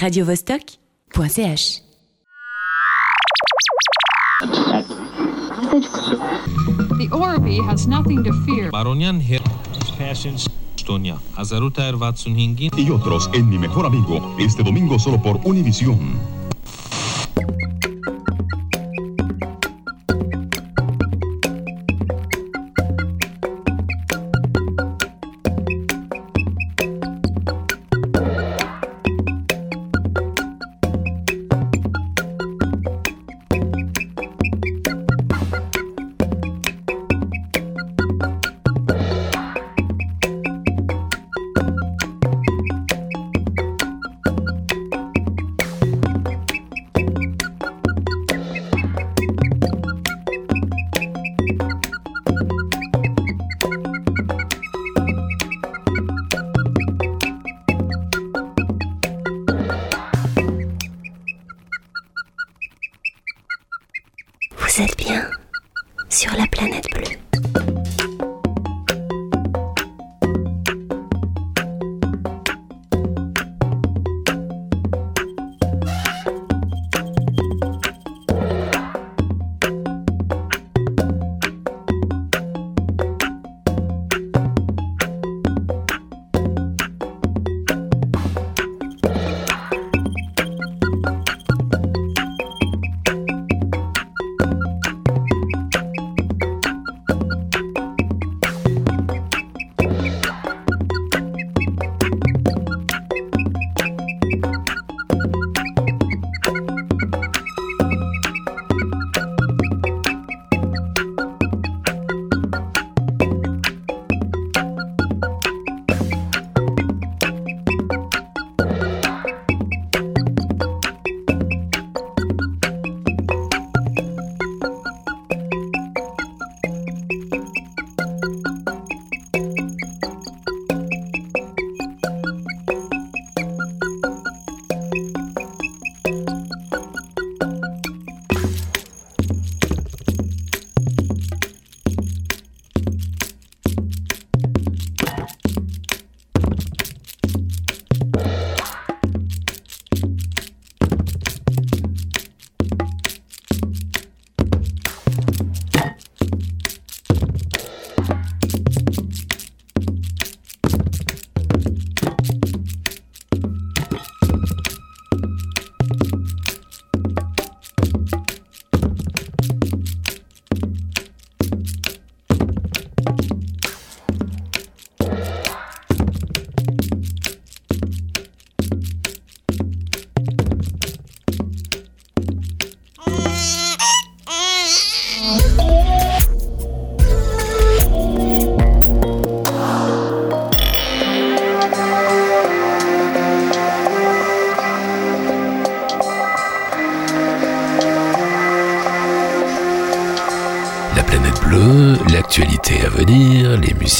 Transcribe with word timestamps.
radiovostok.ch. 0.00 1.82
The 6.98 7.08
Orby 7.12 7.62
has 7.66 7.86
nothing 7.86 8.24
to 8.24 8.32
fear. 8.46 8.70
Baronian 8.70 9.20
Her 9.20 9.40
Fashions 9.98 10.48
Estonia, 10.74 11.18
Azaruta 11.36 11.82
65 11.90 12.78
y 12.78 12.90
otros 12.90 13.28
en 13.34 13.48
Mi 13.50 13.58
Mejor 13.58 13.84
Amigo, 13.84 14.34
este 14.38 14.62
domingo 14.62 14.98
solo 14.98 15.20
por 15.20 15.38
Univisión. 15.44 16.39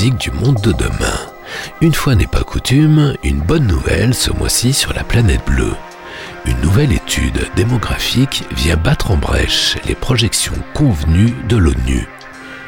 Du 0.08 0.30
monde 0.30 0.60
de 0.62 0.72
demain. 0.72 1.18
Une 1.82 1.92
fois 1.92 2.14
n'est 2.14 2.26
pas 2.26 2.42
coutume, 2.42 3.16
une 3.22 3.40
bonne 3.40 3.66
nouvelle 3.66 4.14
ce 4.14 4.32
mois-ci 4.32 4.72
sur 4.72 4.94
la 4.94 5.04
planète 5.04 5.44
bleue. 5.44 5.74
Une 6.46 6.58
nouvelle 6.62 6.92
étude 6.92 7.46
démographique 7.54 8.44
vient 8.56 8.78
battre 8.78 9.10
en 9.10 9.18
brèche 9.18 9.76
les 9.86 9.94
projections 9.94 10.54
convenues 10.72 11.34
de 11.48 11.58
l'ONU. 11.58 12.08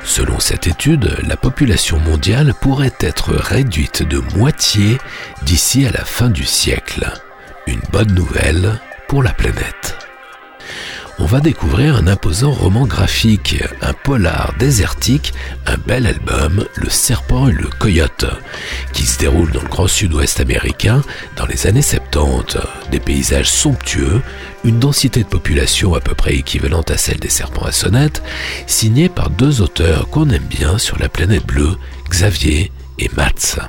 Selon 0.05 0.41
cette 0.41 0.67
étude, 0.67 1.17
la 1.27 1.39
population 1.39 1.99
mondiale 2.01 2.53
pourrait 2.61 2.93
être 3.01 3.33
réduite 3.33 4.03
de 4.03 4.19
moitié 4.37 4.99
d'ici 5.43 5.87
à 5.87 5.91
la 5.91 6.05
fin 6.05 6.29
du 6.29 6.45
siècle. 6.45 7.11
Une 7.67 7.81
bonne 7.93 8.13
nouvelle 8.13 8.79
pour 9.09 9.23
la 9.23 9.33
planète 9.33 10.02
on 11.23 11.27
va 11.27 11.39
découvrir 11.39 11.95
un 11.95 12.09
imposant 12.09 12.51
roman 12.51 12.85
graphique, 12.85 13.63
un 13.81 13.93
polar 13.93 14.55
désertique, 14.59 15.33
un 15.67 15.77
bel 15.77 16.09
album, 16.09 16.65
Le 16.75 16.91
Serpent 16.91 17.47
et 17.47 17.53
le 17.53 17.69
Coyote, 17.79 18.25
qui 18.93 19.07
se 19.07 19.21
déroule 19.21 19.53
dans 19.53 19.63
le 19.63 19.69
grand 19.69 19.87
sud-ouest 19.87 20.41
américain 20.41 21.01
dans 21.37 21.47
les 21.47 21.69
années 21.69 21.81
70. 21.81 22.59
Des 22.91 22.99
paysages 22.99 23.49
somptueux, 23.49 24.21
une 24.65 24.81
densité 24.81 25.23
de 25.23 25.29
population 25.29 25.95
à 25.95 26.01
peu 26.01 26.17
près 26.17 26.35
équivalente 26.35 26.91
à 26.91 26.97
celle 26.97 27.21
des 27.21 27.31
serpents 27.31 27.67
à 27.67 27.73
sonnette, 27.73 28.21
signé 28.67 29.09
par 29.09 29.31
deux 29.31 29.61
auteurs 29.61 30.09
qu'on 30.11 30.29
aime 30.29 30.43
bien 30.43 30.77
sur 30.77 30.99
la 30.99 31.09
planète 31.09 31.47
bleue, 31.47 31.77
Xavier 32.11 32.73
et 32.99 33.11
Mats. 33.17 33.69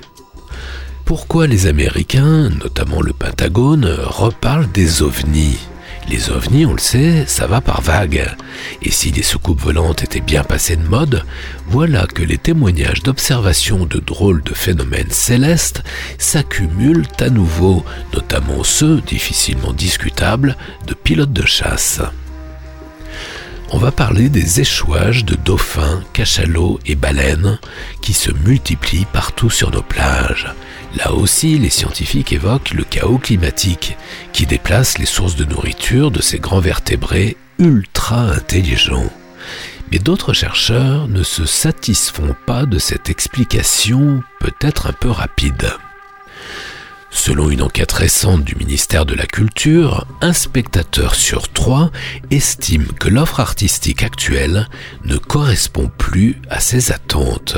Pourquoi 1.06 1.46
les 1.46 1.68
Américains, 1.68 2.50
notamment 2.50 3.02
le 3.02 3.14
Pentagone, 3.14 3.86
reparlent 3.86 4.72
des 4.72 5.04
ovnis? 5.04 5.60
Les 6.08 6.30
ovnis, 6.30 6.66
on 6.66 6.74
le 6.74 6.80
sait, 6.80 7.26
ça 7.28 7.48
va 7.48 7.62
par 7.62 7.82
vagues. 7.82 8.30
Et 8.82 8.92
si 8.92 9.12
les 9.12 9.24
soucoupes 9.24 9.62
volantes 9.62 10.04
étaient 10.04 10.22
bien 10.22 10.44
passées 10.44 10.76
de 10.76 10.88
mode, 10.88 11.24
voilà 11.68 12.06
que 12.08 12.24
les 12.24 12.38
témoignages 12.38 13.04
d'observation 13.04 13.86
de 13.86 14.00
drôles 14.00 14.44
de 14.44 14.54
phénomènes 14.54 15.12
célestes 15.12 15.84
s'accumulent 16.18 17.08
à 17.20 17.30
nouveau, 17.30 17.84
notamment 18.14 18.64
ceux, 18.64 19.02
difficilement 19.02 19.74
discutables, 19.74 20.58
de 20.88 20.94
pilotes 20.94 21.34
de 21.34 21.46
chasse. 21.46 22.02
On 23.76 23.80
va 23.80 23.92
parler 23.92 24.30
des 24.30 24.62
échouages 24.62 25.26
de 25.26 25.34
dauphins, 25.34 26.04
cachalots 26.14 26.80
et 26.86 26.94
baleines 26.94 27.60
qui 28.04 28.14
se 28.14 28.32
multiplient 28.32 29.08
partout 29.12 29.50
sur 29.50 29.72
nos 29.72 29.82
plages. 29.82 30.48
Là 30.96 31.12
aussi, 31.14 31.58
les 31.58 31.72
scientifiques 31.72 32.34
évoquent 32.34 32.76
le 32.76 32.84
chaos 32.84 33.18
climatique 33.18 33.98
qui 34.32 34.46
déplace 34.46 35.00
les 35.00 35.08
sources 35.08 35.36
de 35.36 35.46
nourriture 35.46 36.12
de 36.12 36.22
ces 36.22 36.38
grands 36.38 36.60
vertébrés 36.60 37.36
ultra 37.58 38.22
intelligents. 38.22 39.12
Mais 39.92 39.98
d'autres 39.98 40.34
chercheurs 40.34 41.08
ne 41.08 41.24
se 41.24 41.48
satisfont 41.48 42.36
pas 42.46 42.68
de 42.68 42.78
cette 42.78 43.10
explication 43.10 44.22
peut-être 44.40 44.86
un 44.86 44.94
peu 44.94 45.10
rapide. 45.10 45.74
Selon 47.14 47.50
une 47.50 47.62
enquête 47.62 47.92
récente 47.92 48.44
du 48.44 48.56
ministère 48.56 49.06
de 49.06 49.14
la 49.14 49.26
Culture, 49.26 50.06
un 50.20 50.34
spectateur 50.34 51.16
sur 51.16 51.48
trois 51.48 51.92
estime 52.32 52.88
que 53.00 53.08
l'offre 53.08 53.40
artistique 53.40 54.04
actuelle 54.04 54.68
ne 55.06 55.16
correspond 55.18 55.90
plus 55.98 56.42
à 56.50 56.60
ses 56.60 56.92
attentes. 56.92 57.56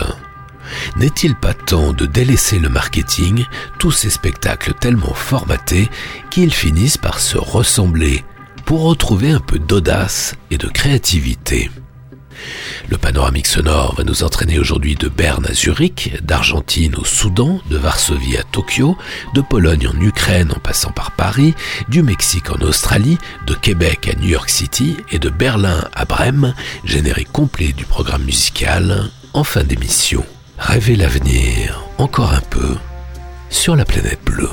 N'est-il 0.98 1.36
pas 1.36 1.54
temps 1.54 1.94
de 1.94 2.06
délaisser 2.06 2.60
le 2.60 2.69
marketing, 2.69 3.46
tous 3.80 3.92
ces 3.92 4.10
spectacles 4.10 4.74
tellement 4.74 5.13
formatés 5.13 5.90
qu'ils 6.30 6.54
finissent 6.54 6.98
par 6.98 7.19
se 7.19 7.38
ressembler, 7.38 8.24
pour 8.66 8.84
retrouver 8.84 9.31
un 9.31 9.40
peu 9.40 9.57
d'audace 9.57 10.36
et 10.52 10.57
de 10.57 10.68
créativité? 10.68 11.72
Le 12.89 12.97
panoramique 12.97 13.47
sonore 13.47 13.95
va 13.95 14.03
nous 14.03 14.24
entraîner 14.24 14.59
aujourd'hui 14.59 14.95
de 14.95 15.07
Berne 15.07 15.45
à 15.47 15.53
Zurich, 15.53 16.13
d'Argentine 16.24 16.95
au 16.95 17.06
Soudan, 17.06 17.59
de 17.69 17.77
Varsovie 17.77 18.38
à 18.38 18.44
Tokyo, 18.44 18.97
de 19.33 19.42
Pologne 19.42 19.88
en 19.88 20.01
Ukraine 20.01 20.51
en 20.56 20.59
passant 20.59 20.92
par 20.92 21.12
Paris, 21.12 21.53
du 21.89 22.03
Mexique 22.03 22.51
en 22.51 22.62
Australie, 22.62 23.18
de 23.47 23.53
Québec 23.53 24.09
à 24.12 24.19
New 24.19 24.30
York 24.30 24.50
City 24.50 24.97
et 25.12 25.19
de 25.19 25.30
Berlin 25.30 25.83
à 25.94 26.06
Brême, 26.06 26.53
générique 26.83 27.31
complet 27.31 27.74
du 27.74 27.86
programme 27.86 28.24
musical 28.24 29.09
en 29.33 29.44
fin 29.44 29.63
d'émission. 29.63 30.25
Rêvez 30.57 30.95
l'avenir 30.95 31.83
encore 31.97 32.33
un 32.33 32.42
peu 32.42 32.75
sur 33.50 33.75
la 33.75 33.86
planète 33.86 34.24
bleue. 34.24 34.50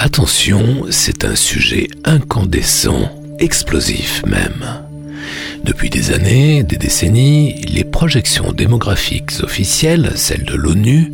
Attention, 0.00 0.86
c'est 0.90 1.26
un 1.26 1.36
sujet 1.36 1.88
incandescent, 2.04 3.12
explosif 3.38 4.24
même. 4.26 4.64
Depuis 5.62 5.90
des 5.90 6.10
années, 6.12 6.62
des 6.62 6.78
décennies, 6.78 7.60
les 7.66 7.84
projections 7.84 8.52
démographiques 8.52 9.32
officielles, 9.42 10.12
celles 10.16 10.44
de 10.44 10.54
l'ONU, 10.54 11.12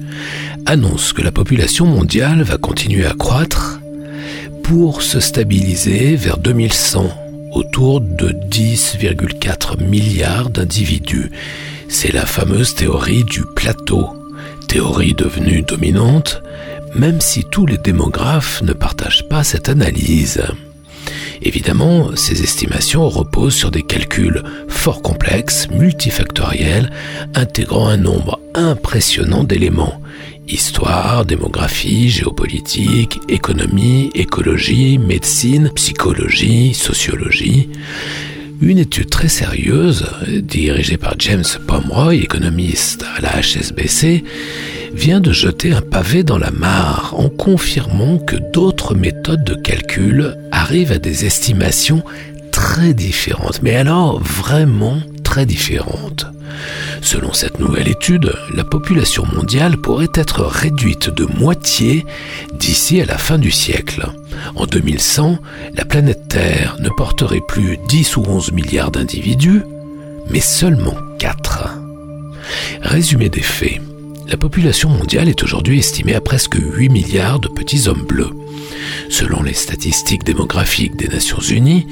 annoncent 0.66 1.12
que 1.14 1.22
la 1.22 1.33
population 1.33 1.85
mondiale 1.85 2.42
va 2.42 2.59
continuer 2.59 3.07
à 3.07 3.12
croître 3.12 3.81
pour 4.62 5.03
se 5.03 5.18
stabiliser 5.18 6.14
vers 6.14 6.38
2100 6.38 7.12
autour 7.53 8.01
de 8.01 8.29
10,4 8.29 9.83
milliards 9.83 10.49
d'individus. 10.49 11.33
C'est 11.88 12.12
la 12.12 12.25
fameuse 12.25 12.77
théorie 12.77 13.25
du 13.25 13.42
plateau, 13.57 14.11
théorie 14.68 15.14
devenue 15.14 15.62
dominante, 15.62 16.40
même 16.97 17.21
si 17.21 17.45
tous 17.45 17.67
les 17.67 17.79
démographes 17.79 18.63
ne 18.63 18.73
partagent 18.73 19.29
pas 19.29 19.45
cette 19.45 19.69
analyse. 19.69 20.43
Évidemment, 21.43 22.17
ces 22.17 22.43
estimations 22.43 23.09
reposent 23.09 23.55
sur 23.55 23.71
des 23.71 23.83
calculs 23.83 24.43
fort 24.69 25.03
complexes, 25.03 25.69
multifactoriels, 25.71 26.91
intégrant 27.35 27.89
un 27.89 27.99
nombre 27.99 28.41
impressionnant 28.55 29.45
d'éléments. 29.45 30.01
Histoire, 30.49 31.25
démographie, 31.25 32.09
géopolitique, 32.09 33.21
économie, 33.29 34.11
écologie, 34.15 34.99
médecine, 34.99 35.71
psychologie, 35.75 36.73
sociologie. 36.73 37.69
Une 38.61 38.79
étude 38.79 39.11
très 39.11 39.29
sérieuse, 39.29 40.07
dirigée 40.29 40.97
par 40.97 41.14
James 41.19 41.45
Pomeroy, 41.66 42.14
économiste 42.14 43.05
à 43.16 43.21
la 43.21 43.40
HSBC, 43.42 44.25
vient 44.95 45.21
de 45.21 45.31
jeter 45.31 45.73
un 45.73 45.83
pavé 45.83 46.23
dans 46.23 46.38
la 46.38 46.51
mare 46.51 47.14
en 47.19 47.29
confirmant 47.29 48.19
que 48.19 48.37
d'autres 48.53 48.95
méthodes 48.95 49.45
de 49.45 49.55
calcul 49.55 50.37
arrivent 50.53 50.92
à 50.92 50.99
des 50.99 51.27
estimations 51.27 52.03
très 52.51 52.95
différentes, 52.95 53.61
mais 53.62 53.77
alors 53.77 54.21
vraiment 54.21 55.01
différentes. 55.44 56.27
Selon 57.03 57.33
cette 57.33 57.61
nouvelle 57.61 57.88
étude, 57.88 58.33
la 58.55 58.64
population 58.64 59.25
mondiale 59.27 59.77
pourrait 59.77 60.09
être 60.14 60.42
réduite 60.42 61.11
de 61.11 61.25
moitié 61.25 62.07
d'ici 62.55 63.01
à 63.01 63.07
la 63.07 63.18
fin 63.18 63.38
du 63.38 63.51
siècle. 63.51 64.07
En 64.55 64.66
2100, 64.66 65.38
la 65.75 65.85
planète 65.85 66.29
Terre 66.29 66.77
ne 66.81 66.88
porterait 66.88 67.42
plus 67.46 67.79
10 67.88 68.16
ou 68.16 68.25
11 68.27 68.53
milliards 68.53 68.90
d'individus, 68.90 69.62
mais 70.31 70.40
seulement 70.40 70.96
4. 71.18 71.68
Résumé 72.83 73.29
des 73.29 73.42
faits. 73.42 73.81
La 74.29 74.37
population 74.37 74.89
mondiale 74.89 75.29
est 75.29 75.45
aujourd'hui 75.45 75.79
estimée 75.79 76.15
à 76.15 76.21
presque 76.21 76.57
8 76.57 76.89
milliards 76.89 77.39
de 77.39 77.47
petits 77.47 77.87
hommes 77.87 78.03
bleus. 78.03 78.31
Selon 79.09 79.43
les 79.43 79.55
statistiques 79.55 80.25
démographiques 80.25 80.97
des 80.97 81.07
Nations 81.07 81.39
Unies, 81.39 81.87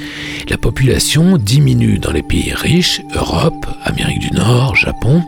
la 0.48 0.58
population 0.58 1.36
diminue 1.36 1.98
dans 1.98 2.10
les 2.10 2.24
pays 2.24 2.52
riches, 2.52 3.00
Europe, 3.14 3.66
Amérique 3.84 4.18
du 4.18 4.32
Nord, 4.32 4.74
Japon, 4.74 5.22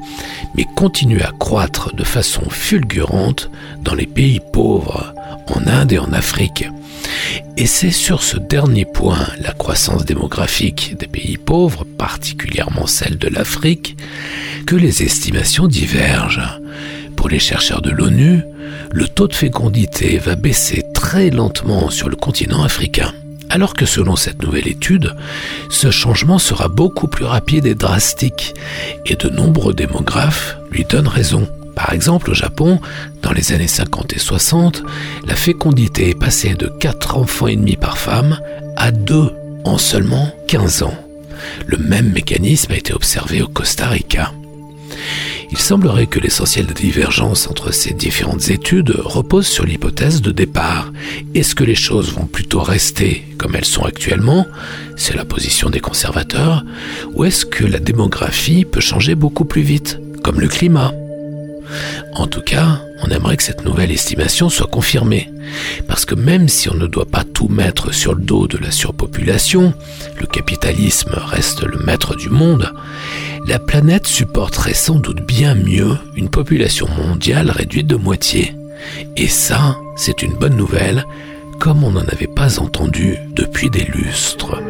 mais 0.56 0.66
continue 0.74 1.20
à 1.20 1.32
croître 1.38 1.94
de 1.94 2.02
façon 2.02 2.42
fulgurante 2.50 3.50
dans 3.82 3.94
les 3.94 4.06
pays 4.06 4.40
pauvres, 4.52 5.14
en 5.48 5.66
Inde 5.66 5.92
et 5.92 5.98
en 5.98 6.12
Afrique. 6.12 6.66
Et 7.56 7.66
c'est 7.66 7.90
sur 7.90 8.22
ce 8.22 8.36
dernier 8.36 8.84
point, 8.84 9.26
la 9.40 9.52
croissance 9.52 10.04
démographique 10.04 10.96
des 10.98 11.06
pays 11.06 11.38
pauvres, 11.38 11.84
particulièrement 11.84 12.86
celle 12.86 13.18
de 13.18 13.28
l'Afrique, 13.28 13.96
que 14.66 14.76
les 14.76 15.02
estimations 15.02 15.66
divergent. 15.66 16.60
Pour 17.16 17.28
les 17.28 17.38
chercheurs 17.38 17.82
de 17.82 17.90
l'ONU, 17.90 18.42
le 18.92 19.08
taux 19.08 19.28
de 19.28 19.34
fécondité 19.34 20.18
va 20.18 20.36
baisser 20.36 20.84
très 20.94 21.30
lentement 21.30 21.90
sur 21.90 22.08
le 22.08 22.16
continent 22.16 22.62
africain. 22.62 23.12
Alors 23.48 23.74
que 23.74 23.86
selon 23.86 24.16
cette 24.16 24.42
nouvelle 24.42 24.68
étude, 24.68 25.14
ce 25.70 25.90
changement 25.90 26.38
sera 26.38 26.68
beaucoup 26.68 27.08
plus 27.08 27.24
rapide 27.24 27.66
et 27.66 27.74
drastique, 27.74 28.54
et 29.06 29.14
de 29.14 29.28
nombreux 29.28 29.72
démographes 29.72 30.56
lui 30.70 30.84
donnent 30.84 31.08
raison. 31.08 31.48
Par 31.76 31.92
exemple, 31.92 32.30
au 32.30 32.34
Japon, 32.34 32.80
dans 33.22 33.32
les 33.32 33.52
années 33.52 33.68
50 33.68 34.14
et 34.14 34.18
60, 34.18 34.82
la 35.26 35.36
fécondité 35.36 36.08
est 36.08 36.18
passée 36.18 36.54
de 36.54 36.66
4 36.80 37.18
enfants 37.18 37.46
et 37.46 37.54
demi 37.54 37.76
par 37.76 37.98
femme 37.98 38.40
à 38.76 38.90
2 38.90 39.30
en 39.64 39.78
seulement 39.78 40.32
15 40.48 40.82
ans. 40.82 40.94
Le 41.66 41.76
même 41.76 42.10
mécanisme 42.12 42.72
a 42.72 42.76
été 42.76 42.94
observé 42.94 43.42
au 43.42 43.46
Costa 43.46 43.88
Rica. 43.88 44.32
Il 45.52 45.58
semblerait 45.58 46.06
que 46.06 46.18
l'essentiel 46.18 46.66
de 46.66 46.72
divergence 46.72 47.46
entre 47.46 47.72
ces 47.72 47.92
différentes 47.92 48.50
études 48.50 48.94
repose 48.98 49.46
sur 49.46 49.64
l'hypothèse 49.64 50.22
de 50.22 50.32
départ. 50.32 50.92
Est-ce 51.34 51.54
que 51.54 51.62
les 51.62 51.76
choses 51.76 52.12
vont 52.12 52.26
plutôt 52.26 52.62
rester 52.62 53.24
comme 53.38 53.54
elles 53.54 53.64
sont 53.66 53.84
actuellement? 53.84 54.46
C'est 54.96 55.14
la 55.14 55.24
position 55.24 55.70
des 55.70 55.80
conservateurs. 55.80 56.64
Ou 57.14 57.24
est-ce 57.24 57.46
que 57.46 57.64
la 57.64 57.78
démographie 57.78 58.64
peut 58.64 58.80
changer 58.80 59.14
beaucoup 59.14 59.44
plus 59.44 59.62
vite, 59.62 60.00
comme 60.24 60.40
le 60.40 60.48
climat? 60.48 60.92
En 62.14 62.26
tout 62.26 62.40
cas, 62.40 62.80
on 63.02 63.10
aimerait 63.10 63.36
que 63.36 63.42
cette 63.42 63.64
nouvelle 63.64 63.90
estimation 63.90 64.48
soit 64.48 64.66
confirmée. 64.66 65.30
Parce 65.86 66.04
que 66.04 66.14
même 66.14 66.48
si 66.48 66.68
on 66.68 66.74
ne 66.74 66.86
doit 66.86 67.06
pas 67.06 67.24
tout 67.24 67.48
mettre 67.48 67.92
sur 67.92 68.14
le 68.14 68.22
dos 68.22 68.46
de 68.46 68.58
la 68.58 68.70
surpopulation, 68.70 69.74
le 70.18 70.26
capitalisme 70.26 71.12
reste 71.14 71.62
le 71.62 71.78
maître 71.84 72.16
du 72.16 72.28
monde, 72.28 72.72
la 73.46 73.58
planète 73.58 74.06
supporterait 74.06 74.74
sans 74.74 74.96
doute 74.96 75.24
bien 75.26 75.54
mieux 75.54 75.96
une 76.16 76.30
population 76.30 76.88
mondiale 76.88 77.50
réduite 77.50 77.86
de 77.86 77.96
moitié. 77.96 78.54
Et 79.16 79.28
ça, 79.28 79.76
c'est 79.96 80.22
une 80.22 80.34
bonne 80.34 80.56
nouvelle, 80.56 81.04
comme 81.60 81.84
on 81.84 81.90
n'en 81.90 82.00
avait 82.00 82.26
pas 82.26 82.58
entendu 82.58 83.16
depuis 83.34 83.70
des 83.70 83.84
lustres. 83.84 84.60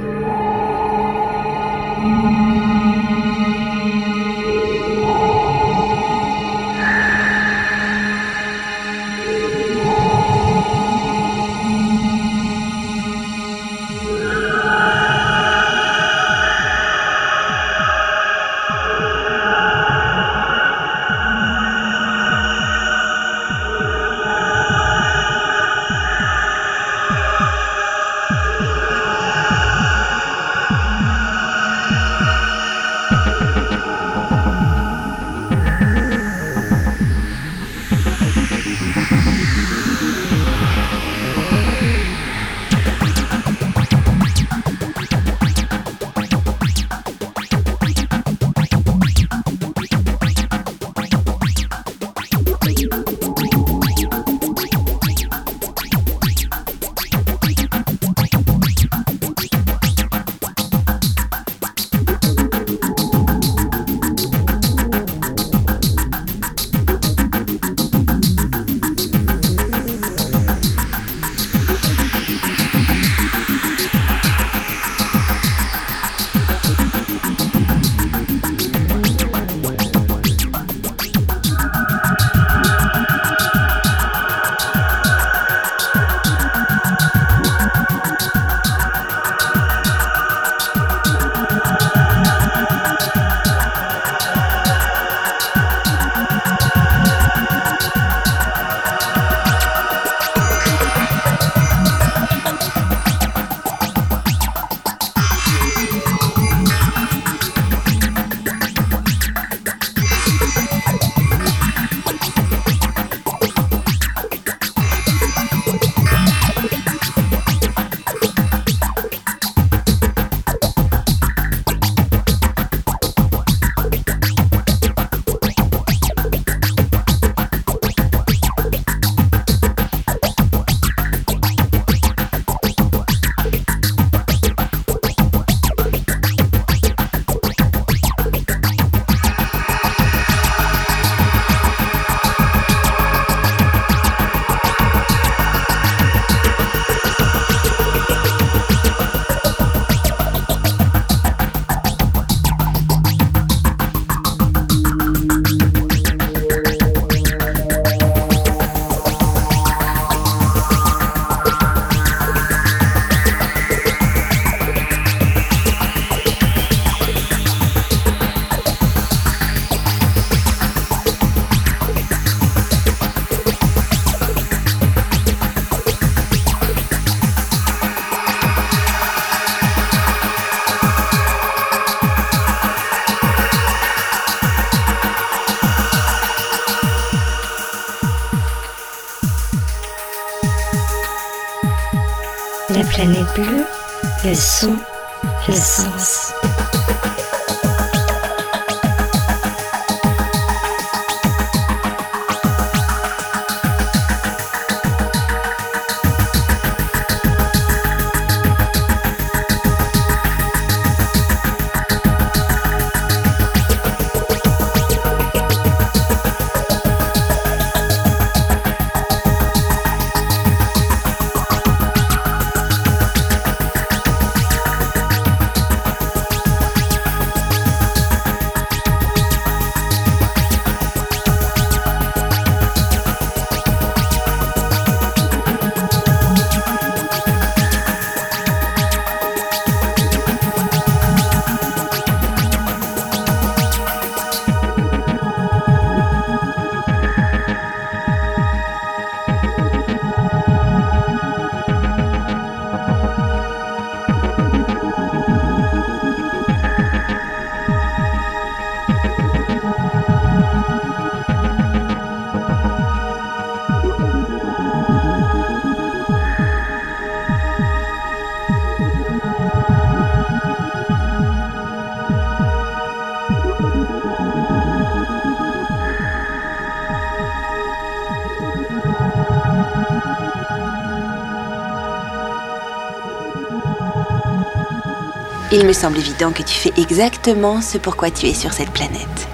Il 285.58 285.64
me 285.64 285.72
semble 285.72 285.96
évident 285.96 286.32
que 286.32 286.42
tu 286.42 286.52
fais 286.52 286.72
exactement 286.76 287.62
ce 287.62 287.78
pourquoi 287.78 288.10
tu 288.10 288.26
es 288.26 288.34
sur 288.34 288.52
cette 288.52 288.70
planète. 288.72 289.26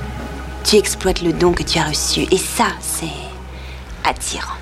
Tu 0.63 0.77
exploites 0.77 1.21
le 1.21 1.33
don 1.33 1.53
que 1.53 1.65
tu 1.65 1.81
as 1.81 1.83
reçu, 1.83 2.29
et 2.31 2.37
ça, 2.37 2.67
c'est 2.81 3.07
attirant. 4.05 4.55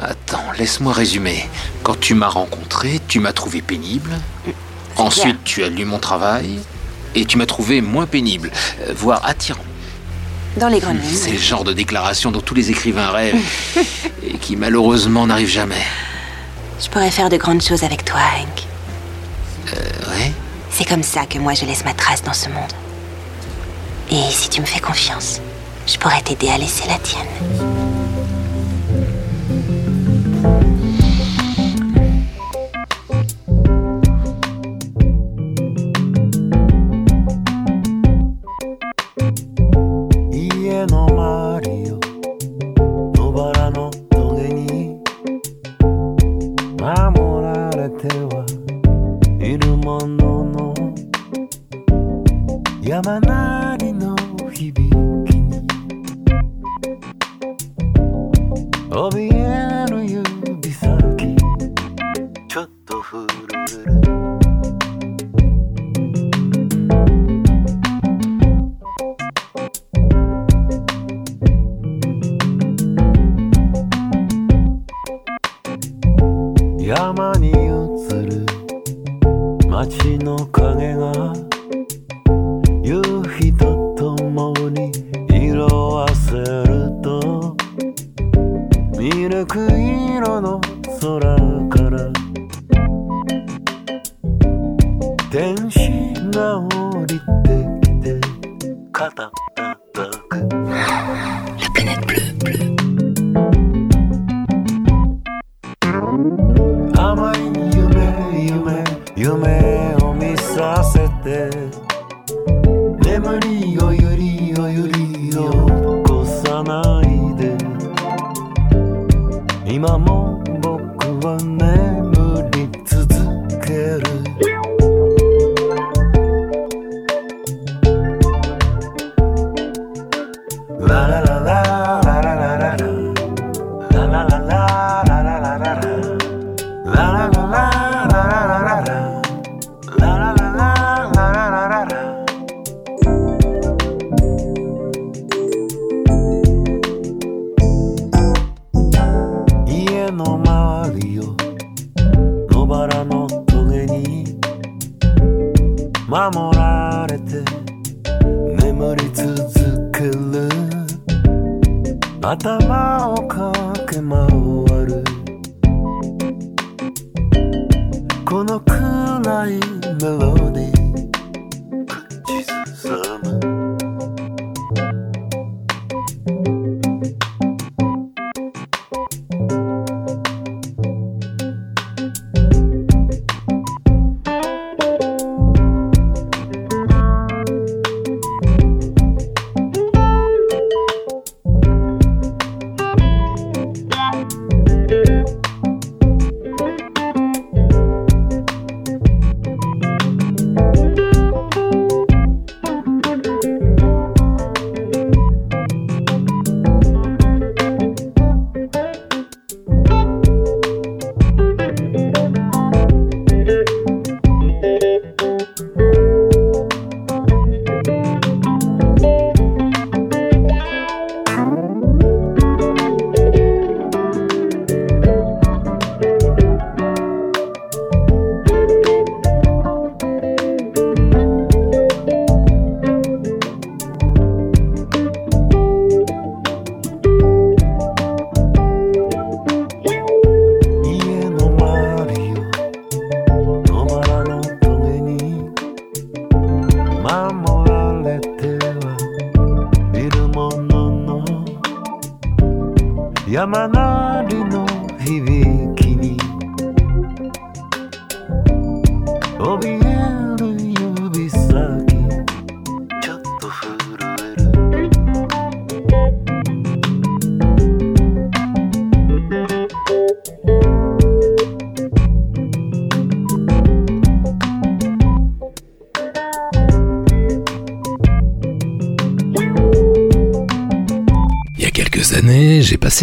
Attends, 0.00 0.44
laisse-moi 0.56 0.92
résumer. 0.92 1.48
Quand 1.82 1.98
tu 1.98 2.14
m'as 2.14 2.28
rencontré, 2.28 3.00
tu 3.08 3.18
m'as 3.18 3.32
trouvé 3.32 3.62
pénible. 3.62 4.12
C'est 4.44 5.02
Ensuite, 5.02 5.42
tu 5.42 5.64
as 5.64 5.68
lu 5.68 5.84
mon 5.84 5.98
travail. 5.98 6.60
Et 7.16 7.24
tu 7.24 7.36
m'as 7.36 7.46
trouvé 7.46 7.80
moins 7.80 8.06
pénible, 8.06 8.52
euh, 8.82 8.92
voire 8.96 9.20
attirant. 9.26 9.64
Dans 10.56 10.68
les 10.68 10.78
grandes 10.78 10.98
C'est 11.02 11.32
le 11.32 11.38
genre 11.38 11.64
de 11.64 11.72
déclaration 11.72 12.30
dont 12.30 12.42
tous 12.42 12.54
les 12.54 12.70
écrivains 12.70 13.10
rêvent 13.10 13.42
et 14.24 14.38
qui 14.38 14.54
malheureusement 14.54 15.26
n'arrive 15.26 15.48
jamais. 15.48 15.82
Je 16.80 16.88
pourrais 16.88 17.10
faire 17.10 17.28
de 17.28 17.38
grandes 17.38 17.62
choses 17.62 17.82
avec 17.82 18.04
toi, 18.04 18.20
C'est 20.88 20.94
comme 20.94 21.02
ça 21.02 21.26
que 21.26 21.38
moi 21.38 21.52
je 21.52 21.66
laisse 21.66 21.84
ma 21.84 21.92
trace 21.92 22.22
dans 22.22 22.32
ce 22.32 22.48
monde. 22.48 22.72
Et 24.10 24.22
si 24.30 24.48
tu 24.48 24.62
me 24.62 24.66
fais 24.66 24.80
confiance, 24.80 25.38
je 25.86 25.98
pourrais 25.98 26.22
t'aider 26.22 26.48
à 26.48 26.56
laisser 26.56 26.88
la 26.88 26.96
tienne.「 26.96 27.77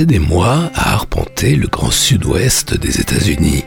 des 0.04 0.20
mois 0.20 0.72
à 0.74 0.94
arpenter 0.94 1.56
le 1.56 1.68
grand 1.68 1.92
sud-ouest 1.92 2.78
des 2.78 3.00
États-Unis, 3.00 3.64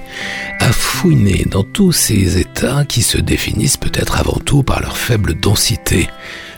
à 0.61 0.73
fouiner 0.73 1.47
dans 1.51 1.63
tous 1.63 1.93
ces 1.93 2.39
États 2.39 2.85
qui 2.85 3.03
se 3.03 3.19
définissent 3.19 3.77
peut-être 3.77 4.19
avant 4.19 4.39
tout 4.45 4.63
par 4.63 4.81
leur 4.81 4.97
faible 4.99 5.35
densité. 5.35 6.09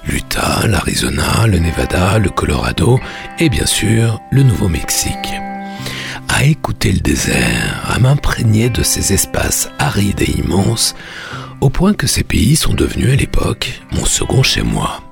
L'Utah, 0.06 0.66
l'Arizona, 0.66 1.46
le 1.46 1.58
Nevada, 1.58 2.18
le 2.18 2.30
Colorado 2.30 2.98
et 3.38 3.48
bien 3.48 3.66
sûr 3.66 4.20
le 4.32 4.42
Nouveau-Mexique. 4.42 5.34
À 6.28 6.44
écouter 6.44 6.90
le 6.92 7.00
désert, 7.00 7.84
à 7.88 7.98
m'imprégner 7.98 8.70
de 8.70 8.82
ces 8.82 9.12
espaces 9.12 9.68
arides 9.78 10.22
et 10.22 10.38
immenses, 10.38 10.94
au 11.60 11.70
point 11.70 11.92
que 11.92 12.06
ces 12.06 12.24
pays 12.24 12.56
sont 12.56 12.74
devenus 12.74 13.12
à 13.12 13.16
l'époque 13.16 13.82
mon 13.92 14.04
second 14.04 14.42
chez 14.42 14.62
moi 14.62 15.02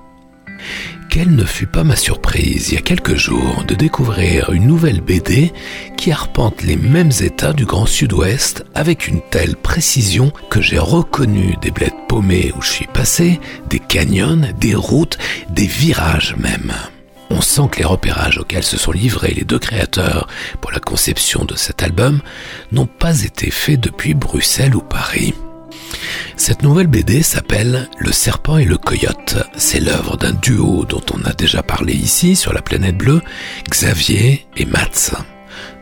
quelle 1.18 1.34
ne 1.34 1.44
fut 1.44 1.66
pas 1.66 1.82
ma 1.82 1.96
surprise 1.96 2.68
il 2.68 2.74
y 2.74 2.78
a 2.78 2.80
quelques 2.80 3.16
jours 3.16 3.64
de 3.66 3.74
découvrir 3.74 4.52
une 4.52 4.68
nouvelle 4.68 5.00
BD 5.00 5.52
qui 5.96 6.12
arpente 6.12 6.62
les 6.62 6.76
mêmes 6.76 7.10
états 7.20 7.52
du 7.52 7.64
Grand 7.64 7.86
Sud-Ouest 7.86 8.64
avec 8.72 9.08
une 9.08 9.20
telle 9.28 9.56
précision 9.56 10.30
que 10.48 10.60
j'ai 10.60 10.78
reconnu 10.78 11.56
des 11.60 11.72
bleds 11.72 11.92
paumés 12.06 12.52
où 12.56 12.62
je 12.62 12.70
suis 12.70 12.86
passé, 12.86 13.40
des 13.68 13.80
canyons, 13.80 14.42
des 14.60 14.76
routes, 14.76 15.18
des 15.50 15.66
virages 15.66 16.36
même. 16.36 16.72
On 17.30 17.40
sent 17.40 17.66
que 17.72 17.78
les 17.78 17.84
repérages 17.84 18.38
auxquels 18.38 18.62
se 18.62 18.78
sont 18.78 18.92
livrés 18.92 19.34
les 19.34 19.44
deux 19.44 19.58
créateurs 19.58 20.28
pour 20.60 20.70
la 20.70 20.78
conception 20.78 21.44
de 21.44 21.56
cet 21.56 21.82
album 21.82 22.20
n'ont 22.70 22.86
pas 22.86 23.24
été 23.24 23.50
faits 23.50 23.80
depuis 23.80 24.14
Bruxelles 24.14 24.76
ou 24.76 24.82
Paris. 24.82 25.34
Cette 26.36 26.62
nouvelle 26.62 26.86
BD 26.86 27.22
s'appelle 27.22 27.88
Le 27.98 28.12
serpent 28.12 28.58
et 28.58 28.64
le 28.64 28.78
coyote. 28.78 29.36
C'est 29.56 29.80
l'œuvre 29.80 30.16
d'un 30.16 30.32
duo 30.32 30.84
dont 30.84 31.02
on 31.12 31.24
a 31.24 31.32
déjà 31.32 31.62
parlé 31.62 31.94
ici 31.94 32.36
sur 32.36 32.52
la 32.52 32.62
planète 32.62 32.96
bleue, 32.96 33.22
Xavier 33.70 34.46
et 34.56 34.64
Mats. 34.64 35.12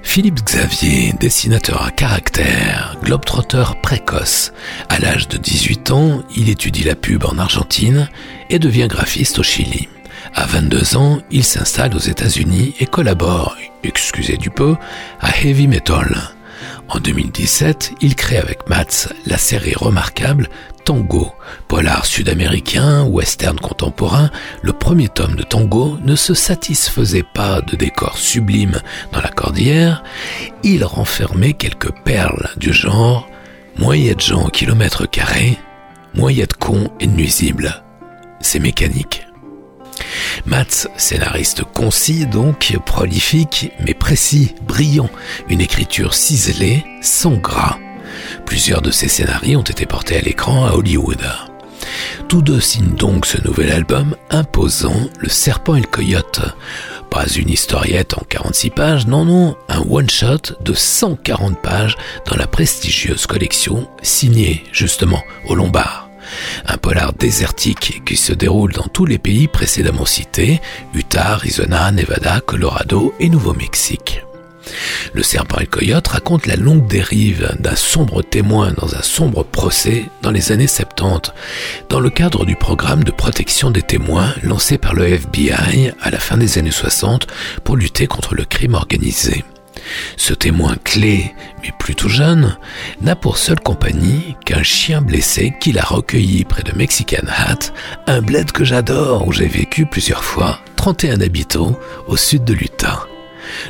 Philippe 0.02 0.44
Xavier, 0.44 1.12
dessinateur 1.18 1.84
à 1.84 1.90
caractère, 1.90 2.96
globetrotter 3.02 3.64
précoce. 3.82 4.52
À 4.88 4.98
l'âge 4.98 5.28
de 5.28 5.36
18 5.36 5.90
ans, 5.90 6.22
il 6.34 6.48
étudie 6.48 6.84
la 6.84 6.94
pub 6.94 7.24
en 7.24 7.38
Argentine 7.38 8.08
et 8.48 8.58
devient 8.58 8.86
graphiste 8.88 9.40
au 9.40 9.42
Chili. 9.42 9.88
À 10.34 10.46
22 10.46 10.96
ans, 10.96 11.20
il 11.30 11.44
s'installe 11.44 11.94
aux 11.94 11.98
États-Unis 11.98 12.74
et 12.78 12.86
collabore, 12.86 13.56
excusez 13.82 14.36
du 14.36 14.50
peu, 14.50 14.76
à 15.20 15.36
Heavy 15.36 15.66
Metal. 15.66 16.35
En 16.88 17.00
2017, 17.00 17.94
il 18.00 18.14
crée 18.14 18.38
avec 18.38 18.68
Mats 18.68 19.08
la 19.26 19.38
série 19.38 19.74
remarquable 19.74 20.48
Tango, 20.84 21.32
polar 21.66 22.06
sud-américain, 22.06 23.04
western 23.04 23.58
contemporain. 23.58 24.30
Le 24.62 24.72
premier 24.72 25.08
tome 25.08 25.34
de 25.34 25.42
Tango 25.42 25.98
ne 26.04 26.14
se 26.14 26.32
satisfaisait 26.32 27.24
pas 27.34 27.60
de 27.60 27.74
décors 27.74 28.18
sublimes 28.18 28.80
dans 29.12 29.20
la 29.20 29.30
cordillère, 29.30 30.04
il 30.62 30.84
renfermait 30.84 31.54
quelques 31.54 31.92
perles 32.04 32.50
du 32.56 32.72
genre 32.72 33.28
moyen 33.78 34.14
de 34.14 34.20
gens 34.20 34.46
au 34.46 34.48
kilomètre 34.48 35.06
carré, 35.06 35.58
de 36.14 36.46
cons 36.58 36.90
et 37.00 37.06
nuisibles. 37.08 37.82
C'est 38.40 38.60
mécanique. 38.60 39.25
Mats, 40.44 40.88
scénariste 40.96 41.64
concis 41.64 42.26
donc, 42.26 42.76
prolifique, 42.84 43.72
mais 43.84 43.94
précis, 43.94 44.54
brillant, 44.66 45.10
une 45.48 45.60
écriture 45.60 46.14
ciselée, 46.14 46.84
sans 47.02 47.36
gras. 47.36 47.78
Plusieurs 48.44 48.82
de 48.82 48.90
ses 48.90 49.08
scénarios 49.08 49.60
ont 49.60 49.62
été 49.62 49.86
portés 49.86 50.16
à 50.16 50.20
l'écran 50.20 50.66
à 50.66 50.72
Hollywood. 50.72 51.20
Tous 52.28 52.42
deux 52.42 52.60
signent 52.60 52.94
donc 52.96 53.26
ce 53.26 53.42
nouvel 53.42 53.70
album 53.70 54.16
imposant 54.30 55.08
Le 55.18 55.28
Serpent 55.28 55.76
et 55.76 55.80
le 55.80 55.86
Coyote. 55.86 56.40
Pas 57.10 57.26
une 57.26 57.50
historiette 57.50 58.14
en 58.14 58.22
46 58.28 58.70
pages, 58.70 59.06
non 59.06 59.24
non, 59.24 59.56
un 59.68 59.80
one-shot 59.88 60.56
de 60.60 60.74
140 60.74 61.60
pages 61.62 61.96
dans 62.26 62.36
la 62.36 62.46
prestigieuse 62.46 63.26
collection 63.26 63.88
signée 64.02 64.64
justement 64.72 65.22
au 65.46 65.54
Lombard. 65.54 66.05
Un 66.66 66.76
polar 66.76 67.12
désertique 67.12 68.02
qui 68.04 68.16
se 68.16 68.32
déroule 68.32 68.72
dans 68.72 68.88
tous 68.88 69.06
les 69.06 69.18
pays 69.18 69.48
précédemment 69.48 70.06
cités, 70.06 70.60
Utah, 70.94 71.32
Arizona, 71.32 71.90
Nevada, 71.92 72.40
Colorado 72.40 73.14
et 73.20 73.28
Nouveau-Mexique. 73.28 74.22
Le 75.14 75.22
serpent 75.22 75.58
et 75.58 75.64
le 75.64 75.66
coyote 75.66 76.08
raconte 76.08 76.46
la 76.46 76.56
longue 76.56 76.86
dérive 76.86 77.54
d'un 77.60 77.76
sombre 77.76 78.22
témoin 78.22 78.72
dans 78.72 78.94
un 78.94 79.02
sombre 79.02 79.44
procès 79.44 80.04
dans 80.22 80.30
les 80.30 80.52
années 80.52 80.66
70, 80.66 81.32
dans 81.88 82.00
le 82.00 82.10
cadre 82.10 82.44
du 82.44 82.56
programme 82.56 83.04
de 83.04 83.10
protection 83.10 83.70
des 83.70 83.82
témoins 83.82 84.34
lancé 84.42 84.78
par 84.78 84.94
le 84.94 85.06
FBI 85.06 85.92
à 86.00 86.10
la 86.10 86.18
fin 86.18 86.36
des 86.36 86.58
années 86.58 86.70
60 86.70 87.26
pour 87.64 87.76
lutter 87.76 88.06
contre 88.06 88.34
le 88.34 88.44
crime 88.44 88.74
organisé. 88.74 89.44
Ce 90.16 90.34
témoin 90.34 90.76
clé, 90.82 91.34
mais 91.62 91.72
plutôt 91.78 92.08
jeune, 92.08 92.56
n'a 93.00 93.16
pour 93.16 93.38
seule 93.38 93.60
compagnie 93.60 94.36
qu'un 94.44 94.62
chien 94.62 95.00
blessé 95.00 95.54
qu'il 95.60 95.78
a 95.78 95.84
recueilli 95.84 96.44
près 96.44 96.62
de 96.62 96.76
Mexican 96.76 97.26
Hat, 97.28 97.72
un 98.06 98.20
bled 98.20 98.52
que 98.52 98.64
j'adore 98.64 99.26
où 99.26 99.32
j'ai 99.32 99.48
vécu 99.48 99.86
plusieurs 99.86 100.24
fois, 100.24 100.60
31 100.76 101.20
habitants 101.20 101.78
au 102.06 102.16
sud 102.16 102.44
de 102.44 102.54
l'Utah. 102.54 103.06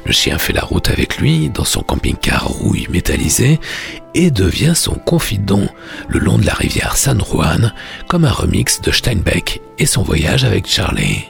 Le 0.05 0.13
chien 0.13 0.39
fait 0.39 0.53
la 0.53 0.63
route 0.63 0.89
avec 0.89 1.19
lui 1.19 1.51
dans 1.51 1.65
son 1.65 1.83
camping-car 1.83 2.47
rouille 2.47 2.87
métallisé 2.91 3.61
et 4.15 4.31
devient 4.31 4.73
son 4.75 4.95
confident 4.95 5.69
le 6.09 6.19
long 6.19 6.39
de 6.39 6.47
la 6.47 6.55
rivière 6.55 6.97
San 6.97 7.21
Juan 7.21 7.75
comme 8.09 8.25
un 8.25 8.31
remix 8.31 8.81
de 8.81 8.91
Steinbeck 8.91 9.61
et 9.79 9.87
son 9.87 10.03
voyage 10.03 10.45
avec 10.45 10.67
Charlie. 10.67 11.27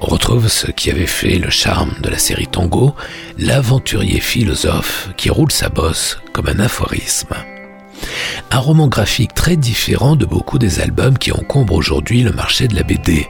On 0.00 0.06
retrouve 0.06 0.48
ce 0.48 0.70
qui 0.70 0.90
avait 0.90 1.06
fait 1.06 1.38
le 1.38 1.50
charme 1.50 1.94
de 2.00 2.08
la 2.08 2.18
série 2.18 2.46
Tango, 2.46 2.94
l'aventurier 3.38 4.20
philosophe 4.20 5.10
qui 5.16 5.30
roule 5.30 5.52
sa 5.52 5.68
bosse 5.68 6.18
comme 6.32 6.48
un 6.48 6.58
aphorisme. 6.58 7.34
Un 8.50 8.58
roman 8.58 8.88
graphique 8.88 9.34
très 9.34 9.56
différent 9.56 10.16
de 10.16 10.24
beaucoup 10.26 10.58
des 10.58 10.80
albums 10.80 11.18
qui 11.18 11.32
encombrent 11.32 11.74
aujourd'hui 11.74 12.22
le 12.22 12.32
marché 12.32 12.68
de 12.68 12.76
la 12.76 12.82
BD. 12.82 13.28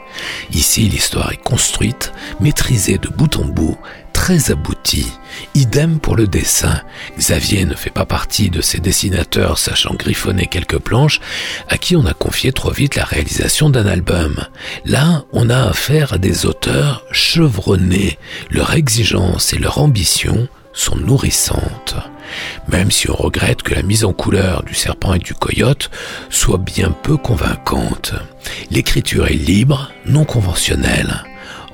Ici, 0.53 0.89
l'histoire 0.89 1.33
est 1.33 1.43
construite, 1.43 2.13
maîtrisée 2.41 2.99
de 2.99 3.09
bout 3.09 3.37
en 3.37 3.45
bout, 3.45 3.79
très 4.13 4.51
aboutie. 4.51 5.13
Idem 5.55 5.99
pour 5.99 6.17
le 6.17 6.27
dessin. 6.27 6.81
Xavier 7.19 7.65
ne 7.67 7.75
fait 7.75 7.91
pas 7.91 8.07
partie 8.07 8.49
de 8.49 8.61
ces 8.63 8.79
dessinateurs 8.79 9.59
sachant 9.59 9.95
griffonner 9.95 10.47
quelques 10.47 10.79
planches 10.79 11.21
à 11.69 11.77
qui 11.77 11.97
on 11.97 12.07
a 12.07 12.15
confié 12.15 12.53
trop 12.53 12.71
vite 12.71 12.97
la 12.97 13.05
réalisation 13.05 13.71
d'un 13.71 13.87
album. 13.87 14.47
Là, 14.85 15.25
on 15.33 15.51
a 15.51 15.65
affaire 15.65 16.15
à 16.15 16.19
des 16.19 16.47
auteurs 16.47 17.05
chevronnés. 17.13 18.19
Leur 18.51 18.75
exigence 18.75 19.53
et 19.53 19.59
leur 19.59 19.79
ambition 19.79 20.49
sont 20.75 20.97
nourrissantes. 20.97 21.97
Même 22.69 22.91
si 22.91 23.11
on 23.11 23.15
regrette 23.15 23.63
que 23.63 23.75
la 23.75 23.83
mise 23.83 24.05
en 24.05 24.13
couleur 24.13 24.63
du 24.65 24.75
serpent 24.75 25.15
et 25.15 25.19
du 25.19 25.35
coyote 25.35 25.91
soit 26.31 26.59
bien 26.59 26.91
peu 26.91 27.17
convaincante. 27.17 28.15
L'écriture 28.71 29.27
est 29.29 29.35
libre, 29.35 29.91
non 30.07 30.25
conventionnelle. 30.25 31.25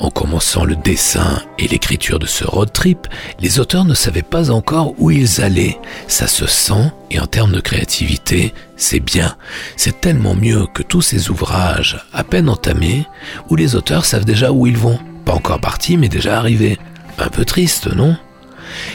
En 0.00 0.10
commençant 0.10 0.64
le 0.64 0.76
dessin 0.76 1.42
et 1.58 1.68
l'écriture 1.68 2.18
de 2.18 2.26
ce 2.26 2.44
road 2.44 2.72
trip, 2.72 3.06
les 3.38 3.60
auteurs 3.60 3.84
ne 3.84 3.92
savaient 3.92 4.22
pas 4.22 4.50
encore 4.50 4.94
où 4.98 5.10
ils 5.10 5.42
allaient. 5.42 5.78
Ça 6.08 6.26
se 6.26 6.46
sent 6.46 6.90
et 7.10 7.20
en 7.20 7.26
termes 7.26 7.52
de 7.52 7.60
créativité, 7.60 8.54
c'est 8.76 9.00
bien. 9.00 9.36
C'est 9.76 10.00
tellement 10.00 10.34
mieux 10.34 10.66
que 10.72 10.82
tous 10.82 11.02
ces 11.02 11.28
ouvrages 11.28 12.02
à 12.14 12.24
peine 12.24 12.48
entamés 12.48 13.06
où 13.50 13.56
les 13.56 13.76
auteurs 13.76 14.06
savent 14.06 14.24
déjà 14.24 14.52
où 14.52 14.66
ils 14.66 14.78
vont. 14.78 14.98
Pas 15.26 15.34
encore 15.34 15.60
partis 15.60 15.98
mais 15.98 16.08
déjà 16.08 16.38
arrivés. 16.38 16.78
Un 17.18 17.28
peu 17.28 17.44
triste, 17.44 17.88
non? 17.88 18.16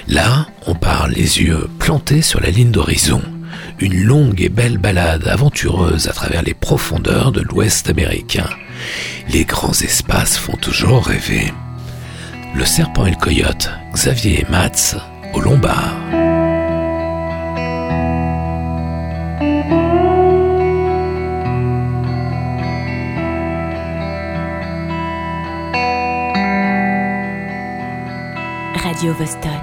Là, 0.08 0.48
on 0.68 0.76
part 0.76 1.08
les 1.08 1.42
yeux 1.42 1.70
plantés 1.80 2.22
sur 2.22 2.42
la 2.42 2.50
ligne 2.50 2.72
d'horizon. 2.72 3.22
Une 3.80 4.04
longue 4.04 4.42
et 4.42 4.50
belle 4.50 4.78
balade 4.78 5.28
aventureuse 5.28 6.08
à 6.08 6.14
travers 6.14 6.44
les 6.44 6.54
profondeurs 6.54 7.32
de 7.32 7.42
l'Ouest 7.42 7.90
américain. 7.90 8.50
Les 9.30 9.46
grands 9.46 9.72
espaces 9.72 10.38
font 10.38 10.58
toujours 10.58 11.06
rêver. 11.06 11.52
Le 12.56 12.66
serpent 12.66 13.06
et 13.06 13.12
le 13.12 13.18
coyote, 13.18 13.70
Xavier 13.94 14.42
et 14.42 14.52
Mats 14.52 14.96
au 15.34 15.42
Lombard. 15.42 15.96
Radio 28.96 29.14
Vostok. 29.14 29.55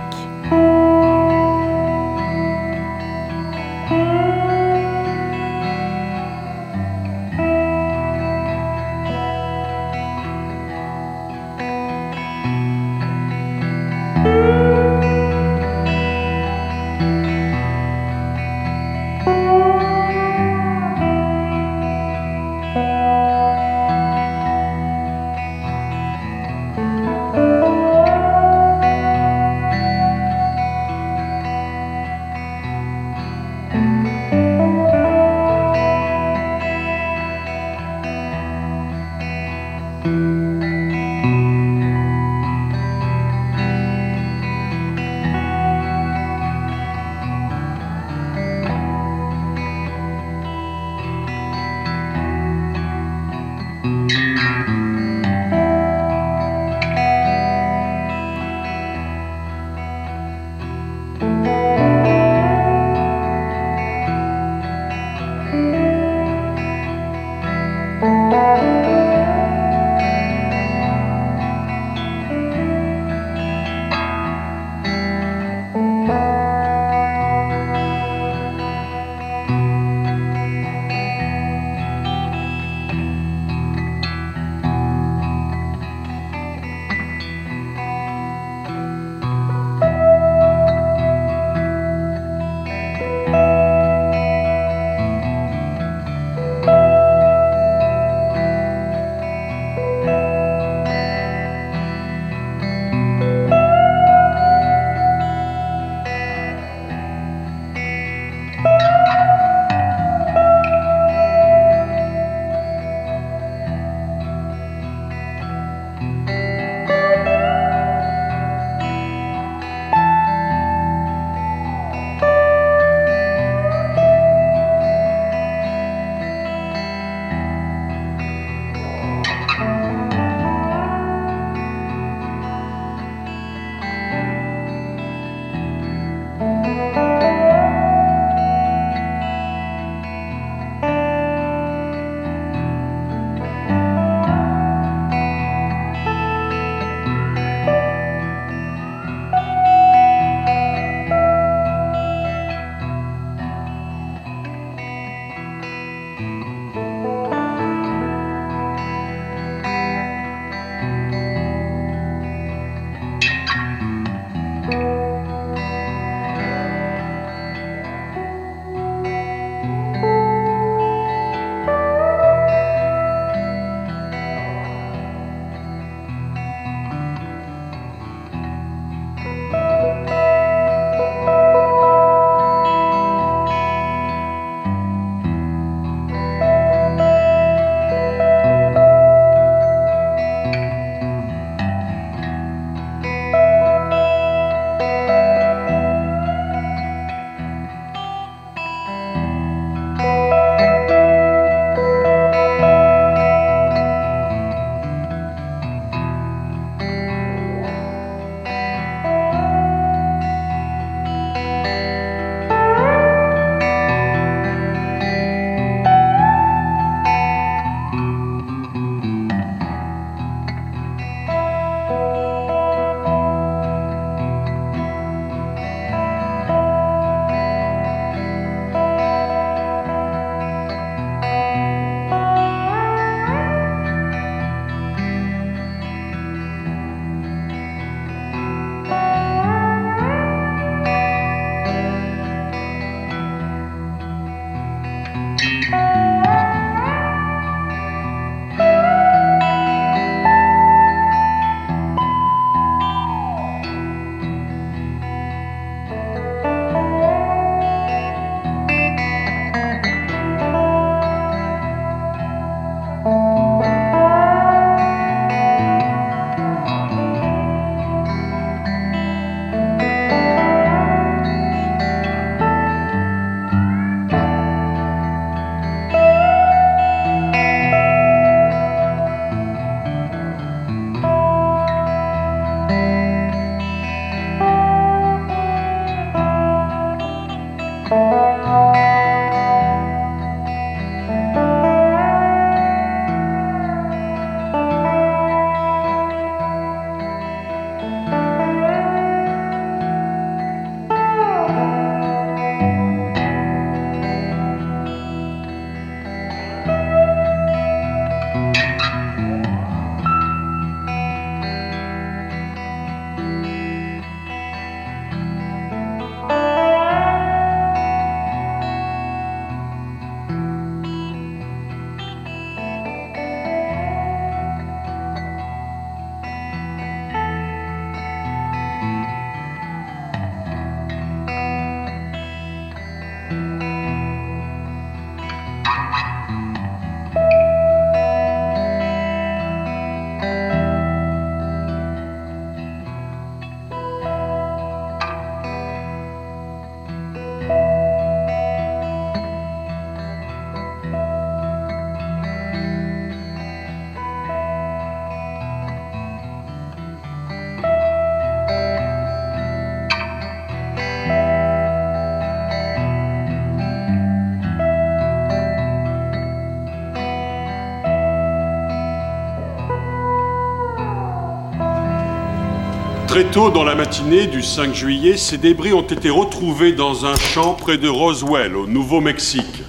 Très 373.12 373.24
tôt 373.24 373.50
dans 373.50 373.62
la 373.62 373.74
matinée 373.74 374.26
du 374.26 374.40
5 374.40 374.74
juillet, 374.74 375.18
ces 375.18 375.36
débris 375.36 375.74
ont 375.74 375.82
été 375.82 376.08
retrouvés 376.08 376.72
dans 376.72 377.04
un 377.04 377.14
champ 377.14 377.52
près 377.52 377.76
de 377.76 377.86
Roswell, 377.86 378.56
au 378.56 378.66
Nouveau-Mexique. 378.66 379.64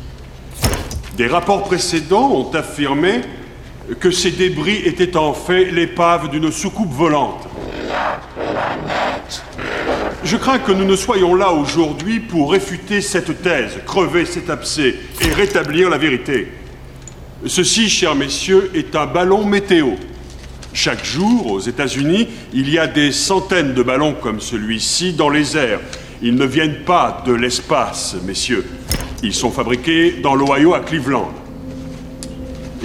Des 1.18 1.28
rapports 1.28 1.64
précédents 1.64 2.32
ont 2.32 2.50
affirmé 2.54 3.20
que 4.00 4.12
ces 4.12 4.32
débris 4.32 4.78
étaient 4.86 5.18
en 5.18 5.34
fait 5.34 5.72
l'épave 5.72 6.30
d'une 6.30 6.54
soucoupe 6.54 6.94
volante. 6.94 7.46
Je 10.24 10.38
crains 10.38 10.60
que 10.60 10.72
nous 10.72 10.86
ne 10.86 10.96
soyons 10.96 11.36
là 11.36 11.52
aujourd'hui 11.52 12.22
pour 12.22 12.54
réfuter 12.54 13.02
cette 13.02 13.42
thèse, 13.42 13.78
crever 13.86 14.26
cet 14.26 14.50
abcès 14.50 14.96
et 15.20 15.34
rétablir 15.34 15.90
la 15.90 15.98
vérité. 15.98 16.48
Ceci, 17.46 17.90
chers 17.90 18.16
messieurs, 18.16 18.72
est 18.74 18.96
un 18.96 19.06
ballon 19.06 19.44
météo. 19.44 19.96
Chaque 20.74 21.06
jour, 21.06 21.52
aux 21.52 21.60
États-Unis, 21.60 22.28
il 22.52 22.68
y 22.68 22.80
a 22.80 22.88
des 22.88 23.12
centaines 23.12 23.76
de 23.76 23.84
ballons 23.84 24.16
comme 24.20 24.42
celui-ci 24.42 25.14
dans 25.14 25.30
les 25.30 25.56
airs. 25.56 25.80
Ils 26.24 26.34
ne 26.34 26.46
viennent 26.46 26.84
pas 26.84 27.22
de 27.28 27.32
l'espace, 27.32 28.16
messieurs. 28.26 28.66
Ils 29.22 29.36
sont 29.36 29.52
fabriqués 29.52 30.20
dans 30.24 30.34
l'Ohio 30.34 30.74
à 30.74 30.80
Cleveland. 30.80 31.32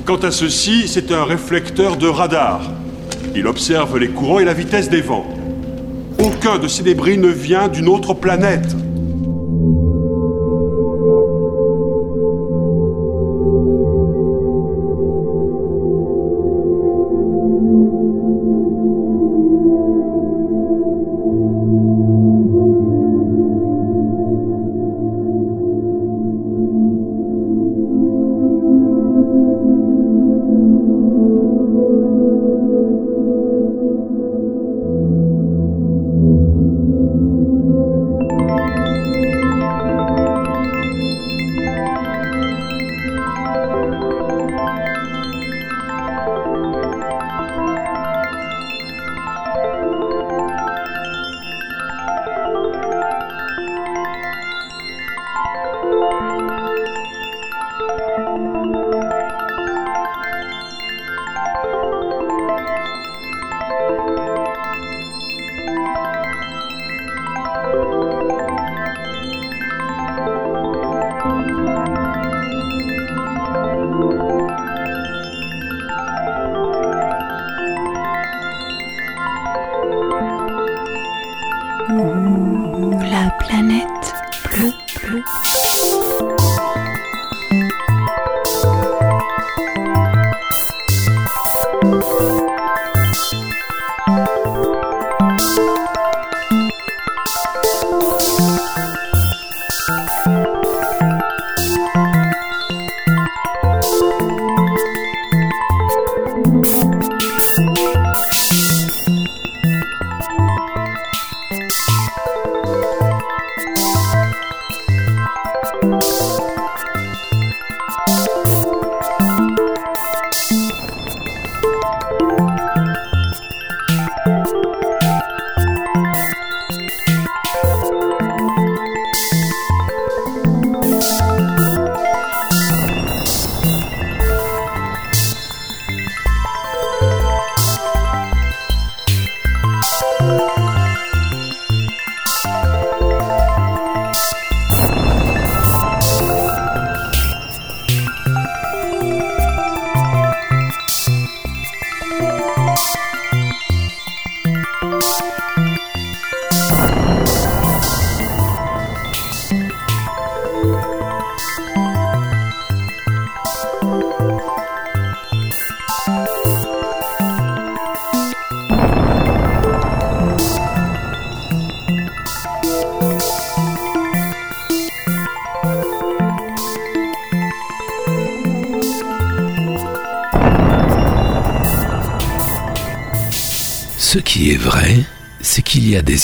Quant 0.04 0.16
à 0.16 0.30
ceci, 0.30 0.86
c'est 0.86 1.12
un 1.12 1.24
réflecteur 1.24 1.96
de 1.96 2.06
radar. 2.06 2.60
Il 3.34 3.46
observe 3.46 3.98
les 3.98 4.08
courants 4.08 4.38
et 4.38 4.44
la 4.44 4.54
vitesse 4.54 4.90
des 4.90 5.00
vents. 5.00 5.26
Aucun 6.18 6.58
de 6.58 6.68
ces 6.68 6.82
débris 6.82 7.16
ne 7.16 7.28
vient 7.28 7.68
d'une 7.68 7.88
autre 7.88 8.12
planète. 8.12 8.76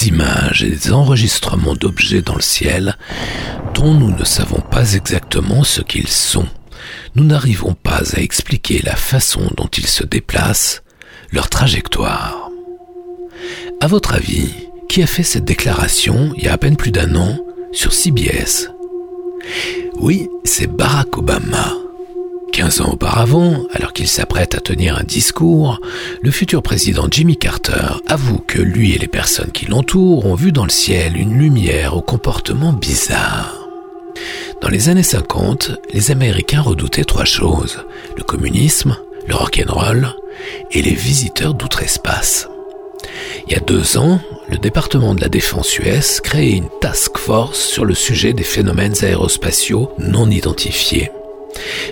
Images 0.02 0.62
et 0.62 0.70
des 0.70 0.92
enregistrements 0.92 1.74
d'objets 1.74 2.22
dans 2.22 2.34
le 2.34 2.42
ciel 2.42 2.96
dont 3.74 3.94
nous 3.94 4.10
ne 4.10 4.24
savons 4.24 4.60
pas 4.60 4.94
exactement 4.94 5.64
ce 5.64 5.80
qu'ils 5.80 6.08
sont. 6.08 6.46
Nous 7.14 7.24
n'arrivons 7.24 7.74
pas 7.74 8.02
à 8.14 8.20
expliquer 8.20 8.82
la 8.82 8.96
façon 8.96 9.50
dont 9.56 9.68
ils 9.68 9.86
se 9.86 10.04
déplacent, 10.04 10.82
leur 11.32 11.48
trajectoire. 11.48 12.50
À 13.80 13.86
votre 13.86 14.14
avis, 14.14 14.50
qui 14.88 15.02
a 15.02 15.06
fait 15.06 15.22
cette 15.22 15.44
déclaration 15.44 16.32
il 16.36 16.44
y 16.44 16.48
a 16.48 16.52
à 16.52 16.58
peine 16.58 16.76
plus 16.76 16.92
d'un 16.92 17.14
an 17.16 17.38
sur 17.72 17.92
CBS 17.92 18.70
Oui, 19.96 20.28
c'est 20.44 20.66
Barack 20.66 21.18
Obama. 21.18 21.83
15 22.54 22.82
ans 22.82 22.92
auparavant, 22.92 23.64
alors 23.72 23.92
qu'il 23.92 24.06
s'apprête 24.06 24.54
à 24.54 24.60
tenir 24.60 24.96
un 24.96 25.02
discours, 25.02 25.80
le 26.22 26.30
futur 26.30 26.62
président 26.62 27.08
Jimmy 27.10 27.36
Carter 27.36 27.98
avoue 28.06 28.38
que 28.38 28.60
lui 28.60 28.94
et 28.94 28.98
les 28.98 29.08
personnes 29.08 29.50
qui 29.50 29.66
l'entourent 29.66 30.24
ont 30.24 30.36
vu 30.36 30.52
dans 30.52 30.62
le 30.62 30.70
ciel 30.70 31.16
une 31.16 31.36
lumière 31.36 31.96
au 31.96 32.00
comportement 32.00 32.72
bizarre. 32.72 33.66
Dans 34.62 34.68
les 34.68 34.88
années 34.88 35.02
50, 35.02 35.80
les 35.92 36.12
Américains 36.12 36.60
redoutaient 36.60 37.02
trois 37.02 37.24
choses, 37.24 37.80
le 38.16 38.22
communisme, 38.22 38.98
le 39.26 39.34
rock'n'roll 39.34 40.14
et 40.70 40.80
les 40.80 40.94
visiteurs 40.94 41.54
d'outre-espace. 41.54 42.48
Il 43.48 43.52
y 43.52 43.56
a 43.56 43.60
deux 43.60 43.98
ans, 43.98 44.20
le 44.48 44.58
département 44.58 45.16
de 45.16 45.22
la 45.22 45.28
défense 45.28 45.76
US 45.80 46.20
créait 46.20 46.52
une 46.52 46.70
task 46.80 47.18
force 47.18 47.58
sur 47.58 47.84
le 47.84 47.94
sujet 47.94 48.32
des 48.32 48.44
phénomènes 48.44 48.94
aérospatiaux 49.02 49.90
non 49.98 50.30
identifiés. 50.30 51.10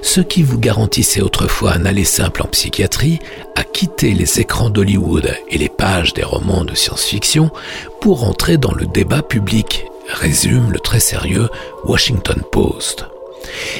Ce 0.02 0.20
qui 0.20 0.42
vous 0.42 0.58
garantissait 0.58 1.20
autrefois 1.20 1.74
un 1.74 1.84
aller 1.84 2.04
simple 2.04 2.42
en 2.42 2.46
psychiatrie 2.46 3.18
a 3.56 3.64
quitté 3.64 4.12
les 4.12 4.40
écrans 4.40 4.70
d'Hollywood 4.70 5.34
et 5.48 5.58
les 5.58 5.68
pages 5.68 6.14
des 6.14 6.24
romans 6.24 6.64
de 6.64 6.74
science-fiction 6.74 7.50
pour 8.00 8.24
entrer 8.24 8.56
dans 8.56 8.74
le 8.74 8.86
débat 8.86 9.22
public, 9.22 9.86
résume 10.08 10.72
le 10.72 10.80
très 10.80 11.00
sérieux 11.00 11.48
Washington 11.84 12.42
Post. 12.50 13.06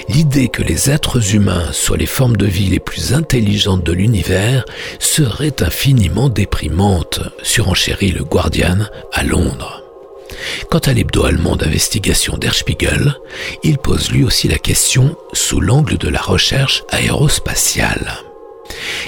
L'idée 0.09 0.49
que 0.49 0.63
les 0.63 0.91
êtres 0.91 1.35
humains 1.35 1.73
soient 1.73 1.97
les 1.97 2.07
formes 2.07 2.37
de 2.37 2.47
vie 2.47 2.69
les 2.69 2.81
plus 2.81 3.15
intelligentes 3.15 3.85
de 3.85 3.93
l'univers 3.93 4.65
serait 4.99 5.63
infiniment 5.63 6.29
déprimante, 6.29 7.21
surenchérit 7.43 8.13
le 8.13 8.25
Guardian 8.25 8.79
à 9.13 9.23
Londres. 9.23 9.82
Quant 10.71 10.79
à 10.79 10.93
l'hebdo 10.93 11.25
allemand 11.25 11.57
d'investigation 11.57 12.37
Der 12.37 12.55
Spiegel, 12.55 13.15
il 13.63 13.79
pose 13.79 14.11
lui 14.11 14.25
aussi 14.25 14.49
la 14.49 14.59
question 14.59 15.17
sous 15.33 15.61
l'angle 15.61 15.99
de 15.99 16.09
la 16.09 16.21
recherche 16.21 16.85
aérospatiale. 16.91 18.13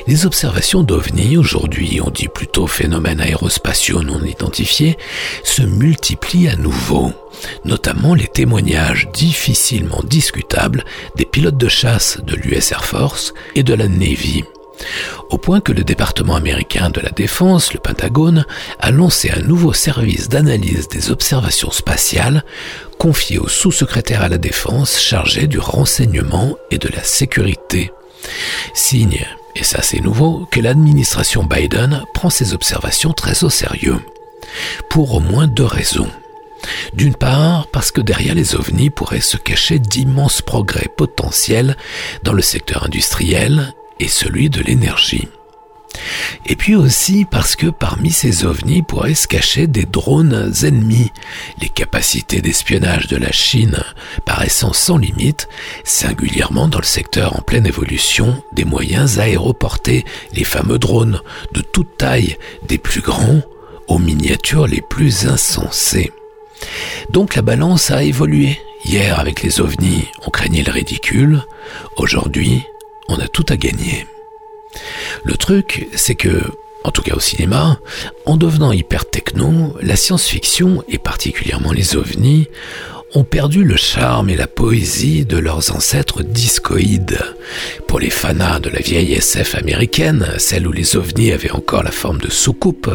Les 0.06 0.26
observations 0.26 0.82
d'OVNI, 0.82 1.36
aujourd'hui 1.36 2.00
on 2.02 2.10
dit 2.10 2.28
plutôt 2.28 2.66
phénomènes 2.66 3.20
aérospatiaux 3.20 4.02
non 4.02 4.22
identifiés, 4.22 4.96
se 5.42 5.62
multiplient 5.62 6.48
à 6.48 6.56
nouveau, 6.56 7.12
notamment 7.64 8.14
les 8.14 8.28
témoignages 8.28 9.08
difficilement 9.12 10.02
discutables 10.04 10.84
des 11.16 11.24
pilotes 11.24 11.56
de 11.56 11.68
chasse 11.68 12.18
de 12.22 12.36
l'US 12.36 12.72
Air 12.72 12.84
Force 12.84 13.32
et 13.54 13.62
de 13.62 13.74
la 13.74 13.88
Navy. 13.88 14.44
Au 15.30 15.38
point 15.38 15.60
que 15.60 15.72
le 15.72 15.84
département 15.84 16.36
américain 16.36 16.90
de 16.90 17.00
la 17.00 17.10
défense, 17.10 17.72
le 17.72 17.80
Pentagone, 17.80 18.44
a 18.80 18.90
lancé 18.90 19.30
un 19.30 19.40
nouveau 19.40 19.72
service 19.72 20.28
d'analyse 20.28 20.88
des 20.88 21.10
observations 21.10 21.70
spatiales 21.70 22.44
confié 22.98 23.38
au 23.38 23.48
sous-secrétaire 23.48 24.22
à 24.22 24.28
la 24.28 24.38
défense 24.38 25.00
chargé 25.00 25.46
du 25.46 25.58
renseignement 25.58 26.56
et 26.70 26.78
de 26.78 26.88
la 26.88 27.02
sécurité. 27.02 27.92
Signe 28.74 29.26
et 29.56 29.62
ça 29.64 29.82
c'est 29.82 30.00
nouveau, 30.00 30.46
que 30.50 30.60
l'administration 30.60 31.44
Biden 31.44 32.04
prend 32.12 32.30
ses 32.30 32.54
observations 32.54 33.12
très 33.12 33.44
au 33.44 33.50
sérieux. 33.50 34.00
Pour 34.90 35.14
au 35.14 35.20
moins 35.20 35.46
deux 35.46 35.64
raisons. 35.64 36.10
D'une 36.94 37.14
part, 37.14 37.66
parce 37.68 37.90
que 37.90 38.00
derrière 38.00 38.34
les 38.34 38.54
ovnis 38.54 38.90
pourraient 38.90 39.20
se 39.20 39.36
cacher 39.36 39.78
d'immenses 39.78 40.42
progrès 40.42 40.88
potentiels 40.96 41.76
dans 42.22 42.32
le 42.32 42.42
secteur 42.42 42.84
industriel 42.84 43.74
et 44.00 44.08
celui 44.08 44.50
de 44.50 44.60
l'énergie. 44.60 45.28
Et 46.46 46.56
puis 46.56 46.74
aussi 46.74 47.24
parce 47.24 47.56
que 47.56 47.68
parmi 47.68 48.10
ces 48.10 48.44
ovnis 48.44 48.82
pourraient 48.82 49.14
se 49.14 49.28
cacher 49.28 49.66
des 49.66 49.84
drones 49.84 50.52
ennemis, 50.62 51.12
les 51.60 51.68
capacités 51.68 52.40
d'espionnage 52.40 53.06
de 53.06 53.16
la 53.16 53.32
Chine 53.32 53.78
paraissant 54.24 54.72
sans 54.72 54.98
limite, 54.98 55.48
singulièrement 55.84 56.68
dans 56.68 56.78
le 56.78 56.84
secteur 56.84 57.36
en 57.36 57.42
pleine 57.42 57.66
évolution 57.66 58.42
des 58.52 58.64
moyens 58.64 59.18
aéroportés, 59.18 60.04
les 60.32 60.44
fameux 60.44 60.78
drones 60.78 61.20
de 61.52 61.60
toute 61.60 61.96
taille, 61.96 62.36
des 62.66 62.78
plus 62.78 63.00
grands 63.00 63.42
aux 63.86 63.98
miniatures 63.98 64.66
les 64.66 64.82
plus 64.82 65.26
insensées. 65.26 66.12
Donc 67.10 67.34
la 67.34 67.42
balance 67.42 67.90
a 67.90 68.02
évolué. 68.02 68.58
Hier 68.84 69.18
avec 69.18 69.42
les 69.42 69.62
ovnis, 69.62 70.08
on 70.26 70.30
craignait 70.30 70.62
le 70.62 70.70
ridicule, 70.70 71.42
aujourd'hui, 71.96 72.66
on 73.08 73.18
a 73.18 73.28
tout 73.28 73.46
à 73.48 73.56
gagner. 73.56 74.06
Le 75.22 75.36
truc, 75.36 75.88
c'est 75.94 76.14
que, 76.14 76.42
en 76.82 76.90
tout 76.90 77.02
cas 77.02 77.14
au 77.14 77.20
cinéma, 77.20 77.78
en 78.26 78.36
devenant 78.36 78.72
hyper 78.72 79.08
techno, 79.08 79.76
la 79.80 79.96
science-fiction, 79.96 80.82
et 80.88 80.98
particulièrement 80.98 81.72
les 81.72 81.96
ovnis, 81.96 82.48
ont 83.14 83.24
perdu 83.24 83.62
le 83.62 83.76
charme 83.76 84.28
et 84.28 84.36
la 84.36 84.48
poésie 84.48 85.24
de 85.24 85.36
leurs 85.36 85.74
ancêtres 85.74 86.24
discoïdes. 86.24 87.20
Pour 87.86 88.00
les 88.00 88.10
fanas 88.10 88.58
de 88.58 88.70
la 88.70 88.80
vieille 88.80 89.12
SF 89.12 89.54
américaine, 89.54 90.26
celle 90.38 90.66
où 90.66 90.72
les 90.72 90.96
ovnis 90.96 91.30
avaient 91.30 91.52
encore 91.52 91.84
la 91.84 91.92
forme 91.92 92.18
de 92.18 92.30
soucoupe, 92.30 92.90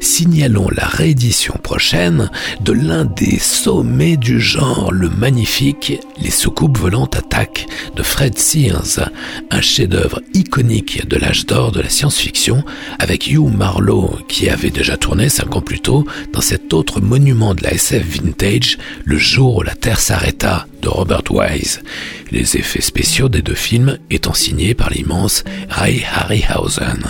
signalons 0.00 0.68
la 0.70 0.86
réédition 0.86 1.54
prochaine 1.60 2.30
de 2.60 2.72
l'un 2.72 3.04
des 3.04 3.40
sommets 3.40 4.16
du 4.16 4.40
genre, 4.40 4.92
le 4.92 5.08
magnifique 5.08 6.00
Les 6.20 6.30
soucoupes 6.30 6.78
volantes 6.78 7.16
attaquent 7.16 7.66
de 7.96 8.02
Fred 8.04 8.38
Sears, 8.38 9.10
un 9.50 9.60
chef-d'œuvre 9.60 10.20
iconique 10.34 11.08
de 11.08 11.16
l'âge 11.16 11.46
d'or 11.46 11.72
de 11.72 11.80
la 11.80 11.88
science-fiction 11.88 12.62
avec 13.00 13.26
Hugh 13.26 13.52
Marlowe 13.52 14.18
qui 14.28 14.48
avait 14.48 14.70
déjà 14.70 14.96
tourné 14.96 15.28
cinq 15.28 15.56
ans 15.56 15.62
plus 15.62 15.80
tôt 15.80 16.06
dans 16.32 16.40
cet 16.40 16.72
autre 16.72 17.00
monument 17.00 17.54
de 17.54 17.64
la 17.64 17.72
SF 17.72 18.04
vintage, 18.04 18.78
Le 19.04 19.18
jour 19.18 19.47
la 19.64 19.74
Terre 19.74 20.00
s'arrêta 20.00 20.66
de 20.82 20.88
Robert 20.88 21.22
Wise, 21.30 21.80
les 22.30 22.56
effets 22.56 22.82
spéciaux 22.82 23.28
des 23.28 23.42
deux 23.42 23.54
films 23.54 23.98
étant 24.10 24.34
signés 24.34 24.74
par 24.74 24.90
l'immense 24.90 25.42
Ray 25.70 26.04
Harryhausen. 26.04 27.00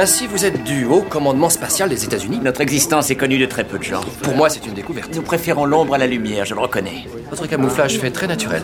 Ainsi, 0.00 0.28
vous 0.28 0.44
êtes 0.44 0.62
du 0.62 0.84
haut 0.84 1.02
commandement 1.02 1.48
spatial 1.48 1.88
des 1.88 2.04
États-Unis 2.04 2.38
Notre 2.40 2.60
existence 2.60 3.10
est 3.10 3.16
connue 3.16 3.36
de 3.36 3.46
très 3.46 3.64
peu 3.64 3.78
de 3.78 3.82
gens. 3.82 4.02
Pour 4.22 4.36
moi, 4.36 4.48
c'est 4.48 4.64
une 4.64 4.74
découverte. 4.74 5.12
Nous 5.12 5.22
préférons 5.22 5.64
l'ombre 5.64 5.94
à 5.94 5.98
la 5.98 6.06
lumière, 6.06 6.44
je 6.44 6.54
le 6.54 6.60
reconnais. 6.60 7.08
Votre 7.30 7.48
camouflage 7.48 7.98
fait 7.98 8.12
très 8.12 8.28
naturel. 8.28 8.62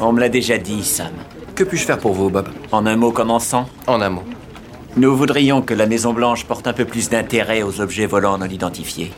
On 0.00 0.12
me 0.12 0.18
l'a 0.18 0.28
déjà 0.28 0.58
dit, 0.58 0.82
Sam. 0.82 1.12
Que 1.54 1.62
puis-je 1.62 1.84
faire 1.84 1.98
pour 1.98 2.12
vous, 2.12 2.28
Bob? 2.28 2.48
En 2.72 2.86
un 2.86 2.96
mot 2.96 3.12
commençant 3.12 3.68
En 3.86 4.00
un 4.00 4.10
mot. 4.10 4.24
Nous 4.96 5.16
voudrions 5.16 5.62
que 5.62 5.74
la 5.74 5.86
Maison-Blanche 5.86 6.44
porte 6.44 6.66
un 6.66 6.72
peu 6.72 6.84
plus 6.84 7.08
d'intérêt 7.08 7.62
aux 7.62 7.80
objets 7.80 8.06
volants 8.06 8.38
non 8.38 8.46
identifiés. 8.46 9.12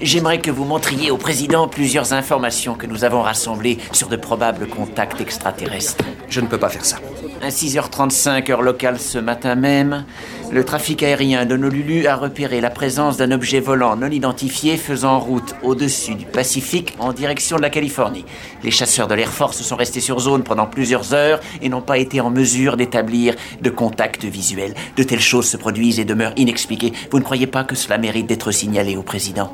J'aimerais 0.00 0.40
que 0.40 0.50
vous 0.50 0.64
montriez 0.64 1.10
au 1.10 1.16
président 1.16 1.66
plusieurs 1.66 2.12
informations 2.12 2.74
que 2.74 2.86
nous 2.86 3.02
avons 3.02 3.22
rassemblées 3.22 3.78
sur 3.90 4.08
de 4.08 4.16
probables 4.16 4.68
contacts 4.68 5.20
extraterrestres. 5.20 6.04
Je 6.28 6.40
ne 6.40 6.46
peux 6.46 6.58
pas 6.58 6.68
faire 6.68 6.84
ça. 6.84 6.98
À 7.42 7.48
6h35 7.48 8.50
heure 8.50 8.62
locale 8.62 8.98
ce 8.98 9.18
matin 9.18 9.54
même, 9.54 10.04
le 10.50 10.64
trafic 10.64 11.02
aérien 11.02 11.46
d'Honolulu 11.46 12.06
a 12.06 12.16
repéré 12.16 12.60
la 12.60 12.70
présence 12.70 13.16
d'un 13.16 13.32
objet 13.32 13.60
volant 13.60 13.96
non 13.96 14.10
identifié 14.10 14.76
faisant 14.76 15.18
route 15.18 15.54
au-dessus 15.62 16.14
du 16.14 16.26
Pacifique 16.26 16.94
en 16.98 17.12
direction 17.12 17.56
de 17.56 17.62
la 17.62 17.70
Californie. 17.70 18.24
Les 18.62 18.70
chasseurs 18.70 19.08
de 19.08 19.14
l'Air 19.14 19.32
Force 19.32 19.62
sont 19.62 19.76
restés 19.76 20.00
sur 20.00 20.20
zone 20.20 20.44
pendant 20.44 20.66
plusieurs 20.66 21.12
heures 21.14 21.40
et 21.60 21.68
n'ont 21.68 21.82
pas 21.82 21.98
été 21.98 22.20
en 22.20 22.30
mesure 22.30 22.76
d'établir 22.76 23.34
de 23.60 23.70
contact 23.70 24.24
visuel. 24.24 24.74
De 24.96 25.02
telles 25.02 25.20
choses 25.20 25.48
se 25.48 25.56
produisent 25.56 26.00
et 26.00 26.04
demeurent 26.04 26.34
inexpliquées. 26.36 26.92
Vous 27.10 27.18
ne 27.18 27.24
croyez 27.24 27.46
pas 27.46 27.64
que 27.64 27.74
cela 27.74 27.98
mérite 27.98 28.26
d'être 28.26 28.52
signalé 28.52 28.96
au 28.96 29.02
président? 29.02 29.52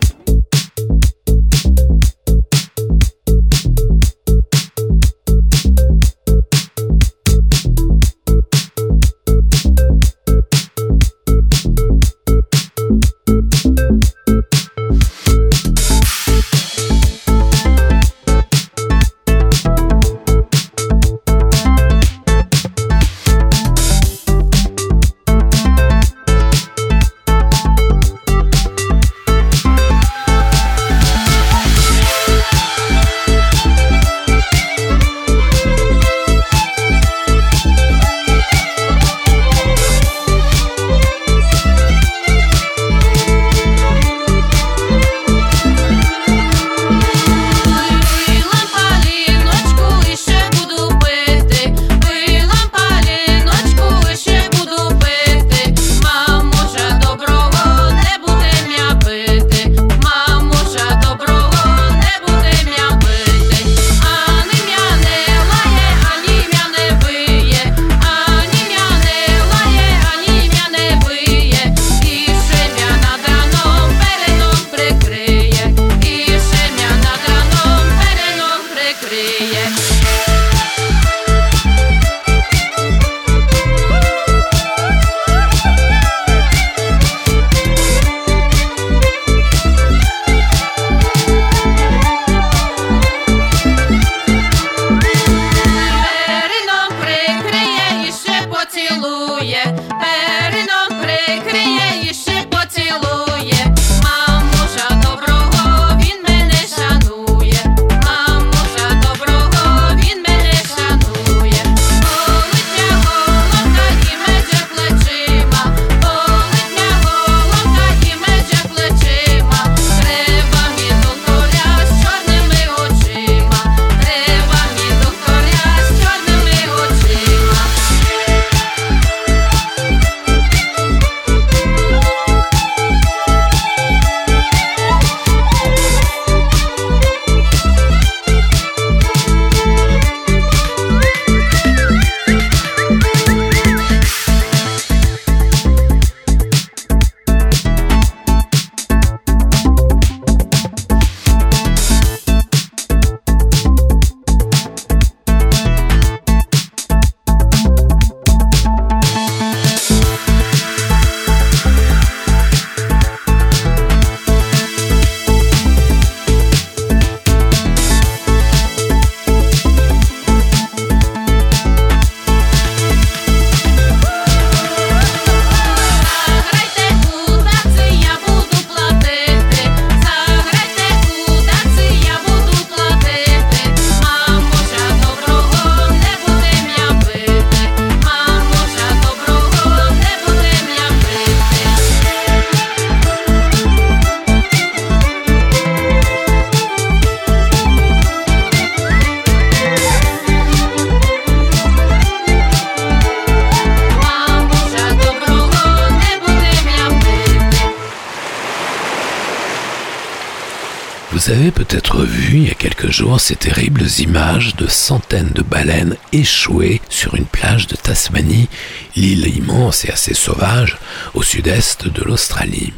Échouées 216.13 216.81
sur 216.89 217.15
une 217.15 217.27
plage 217.27 217.67
de 217.67 217.77
Tasmanie, 217.77 218.49
l'île 218.97 219.27
immense 219.37 219.85
et 219.85 219.91
assez 219.91 220.15
sauvage 220.15 220.79
au 221.15 221.23
sud-est 221.23 221.89
de 221.89 222.03
l'Australie. 222.03 222.73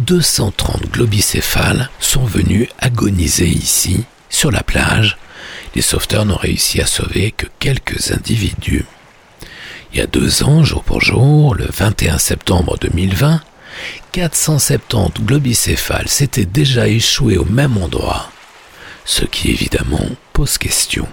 230 0.00 0.90
globicéphales 0.90 1.90
sont 1.98 2.24
venus 2.24 2.68
agoniser 2.78 3.48
ici, 3.48 4.04
sur 4.28 4.50
la 4.50 4.62
plage. 4.62 5.18
Les 5.74 5.82
sauveteurs 5.82 6.24
n'ont 6.24 6.36
réussi 6.36 6.80
à 6.80 6.86
sauver 6.86 7.32
que 7.32 7.46
quelques 7.58 8.12
individus. 8.12 8.84
Il 9.92 9.98
y 9.98 10.02
a 10.02 10.06
deux 10.06 10.42
ans, 10.42 10.64
jour 10.64 10.84
pour 10.84 11.00
jour, 11.00 11.54
le 11.54 11.66
21 11.66 12.18
septembre 12.18 12.78
2020, 12.80 13.40
470 14.12 15.22
globicéphales 15.24 16.08
s'étaient 16.08 16.44
déjà 16.44 16.88
échoués 16.88 17.38
au 17.38 17.44
même 17.44 17.76
endroit, 17.78 18.30
ce 19.04 19.24
qui 19.24 19.50
évidemment 19.50 20.06
pose 20.32 20.58
question. 20.58 21.06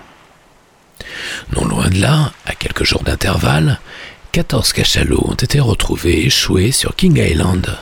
Non 1.56 1.66
loin 1.66 1.90
de 1.90 2.00
là, 2.00 2.32
à 2.46 2.54
quelques 2.54 2.84
jours 2.84 3.04
d'intervalle, 3.04 3.80
14 4.32 4.74
cachalots 4.74 5.26
ont 5.26 5.34
été 5.34 5.60
retrouvés 5.60 6.26
échoués 6.26 6.72
sur 6.72 6.96
King 6.96 7.18
Island, 7.18 7.76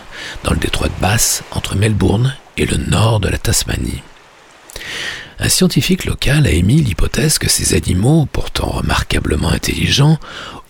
dans 0.43 0.51
le 0.51 0.57
détroit 0.57 0.88
de 0.88 1.01
Bass, 1.01 1.43
entre 1.51 1.76
Melbourne 1.76 2.34
et 2.55 2.65
le 2.65 2.78
nord 2.78 3.20
de 3.20 3.28
la 3.28 3.38
Tasmanie. 3.38 4.01
Un 5.39 5.49
scientifique 5.49 6.05
local 6.05 6.47
a 6.47 6.51
émis 6.51 6.82
l'hypothèse 6.82 7.38
que 7.38 7.49
ces 7.49 7.76
animaux, 7.76 8.28
pourtant 8.32 8.70
remarquablement 8.70 9.49
intelligents, 9.49 10.18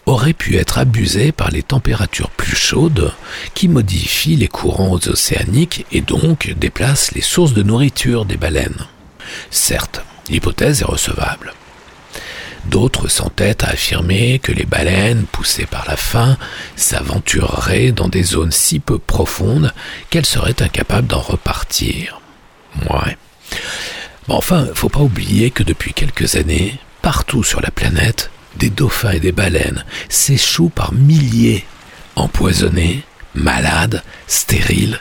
auraient 0.08 0.34
pu 0.34 0.58
être 0.58 0.80
abusés 0.80 1.32
par 1.32 1.52
les 1.52 1.64
températures 1.64 2.32
plus 2.32 2.56
chaudes 2.56 3.14
qui 3.54 3.68
modifient 3.68 4.38
les 4.38 4.48
courants 4.48 5.00
océaniques 5.06 5.86
et 5.92 6.02
donc 6.02 6.54
déplacent 6.58 7.12
les 7.12 7.22
sources 7.22 7.54
de 7.54 7.64
nourriture 7.64 8.26
des 8.26 8.38
baleines. 8.38 8.88
Certes, 9.52 10.02
l'hypothèse 10.30 10.82
est 10.82 10.86
recevable. 10.86 11.54
D'autres 12.70 13.08
s'entêtent 13.08 13.64
à 13.64 13.70
affirmer 13.70 14.40
que 14.40 14.52
les 14.52 14.66
baleines, 14.66 15.26
poussées 15.32 15.66
par 15.66 15.86
la 15.88 15.96
faim, 15.96 16.38
s'aventureraient 16.76 17.92
dans 17.92 18.10
des 18.10 18.24
zones 18.24 18.52
si 18.52 18.80
peu 18.80 18.98
profondes 18.98 19.74
qu'elles 20.10 20.26
seraient 20.26 20.62
incapables 20.62 21.08
d'en 21.08 21.22
repartir. 21.22 22.20
Ouais. 22.90 23.18
Mais 24.28 24.34
enfin, 24.34 24.68
faut 24.74 24.90
pas 24.90 25.00
oublier 25.00 25.52
que 25.52 25.64
depuis 25.64 25.94
quelques 25.94 26.36
années, 26.36 26.78
partout 27.02 27.44
sur 27.44 27.62
la 27.62 27.72
planète, 27.72 28.30
des 28.58 28.70
dauphins 28.70 29.12
et 29.12 29.20
des 29.20 29.32
baleines 29.32 29.86
s'échouent 30.10 30.70
par 30.70 30.94
milliers, 30.94 31.66
empoisonnés, 32.16 33.04
malades, 33.34 34.04
stériles, 34.28 35.00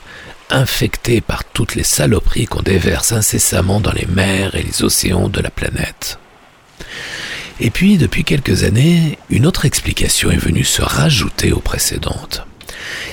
infectés 0.51 1.21
par 1.21 1.43
toutes 1.43 1.75
les 1.75 1.83
saloperies 1.83 2.47
qu'on 2.47 2.63
déverse 2.63 3.13
incessamment 3.13 3.81
dans 3.81 3.93
les 3.93 4.07
mers 4.07 4.55
et 4.55 4.63
les 4.63 4.85
océans 4.85 5.29
de 5.29 5.41
la 5.41 5.51
planète. 5.51 6.19
Et 7.61 7.71
puis, 7.71 7.97
depuis 7.97 8.25
quelques 8.25 8.65
années, 8.65 9.19
une 9.31 9.47
autre 9.47 9.65
explication 9.65 10.31
est 10.31 10.37
venue 10.37 10.65
se 10.65 10.83
rajouter 10.83 11.53
aux 11.53 11.61
précédentes. 11.61 12.47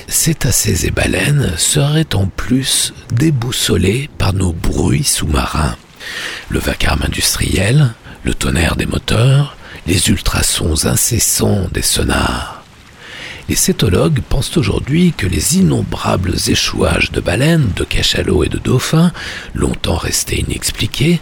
Cétacés 0.06 0.86
et 0.86 0.90
baleines 0.90 1.54
seraient 1.56 2.14
en 2.14 2.26
plus 2.26 2.92
déboussolés 3.10 4.10
par 4.18 4.34
nos 4.34 4.52
bruits 4.52 5.04
sous-marins. 5.04 5.76
Le 6.50 6.58
vacarme 6.58 7.02
industriel, 7.02 7.94
le 8.22 8.34
tonnerre 8.34 8.76
des 8.76 8.86
moteurs, 8.86 9.56
les 9.86 10.08
ultrasons 10.10 10.86
incessants 10.86 11.68
des 11.72 11.82
sonars. 11.82 12.63
Les 13.46 13.56
cétologues 13.56 14.20
pensent 14.22 14.56
aujourd'hui 14.56 15.12
que 15.12 15.26
les 15.26 15.58
innombrables 15.58 16.34
échouages 16.46 17.12
de 17.12 17.20
baleines, 17.20 17.72
de 17.76 17.84
cachalots 17.84 18.42
et 18.42 18.48
de 18.48 18.56
dauphins, 18.56 19.12
longtemps 19.54 19.98
restés 19.98 20.40
inexpliqués, 20.40 21.20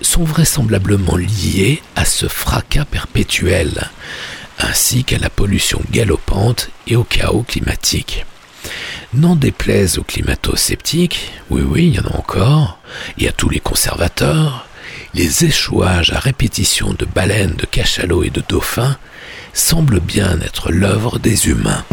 sont 0.00 0.22
vraisemblablement 0.22 1.16
liés 1.16 1.82
à 1.96 2.04
ce 2.04 2.28
fracas 2.28 2.84
perpétuel, 2.84 3.90
ainsi 4.60 5.02
qu'à 5.02 5.18
la 5.18 5.30
pollution 5.30 5.80
galopante 5.90 6.70
et 6.86 6.94
au 6.94 7.02
chaos 7.02 7.42
climatique. 7.42 8.24
N'en 9.12 9.34
déplaise 9.34 9.98
aux 9.98 10.04
climato-sceptiques, 10.04 11.32
oui 11.50 11.62
oui, 11.62 11.86
il 11.88 11.94
y 11.96 12.00
en 12.00 12.08
a 12.08 12.16
encore, 12.16 12.78
et 13.18 13.28
à 13.28 13.32
tous 13.32 13.48
les 13.48 13.60
conservateurs, 13.60 14.68
les 15.14 15.44
échouages 15.44 16.12
à 16.12 16.20
répétition 16.20 16.94
de 16.94 17.04
baleines, 17.04 17.56
de 17.56 17.66
cachalots 17.66 18.22
et 18.22 18.30
de 18.30 18.42
dauphins 18.48 18.96
semblent 19.54 20.00
bien 20.00 20.40
être 20.40 20.70
l'œuvre 20.70 21.18
des 21.18 21.48
humains. 21.48 21.84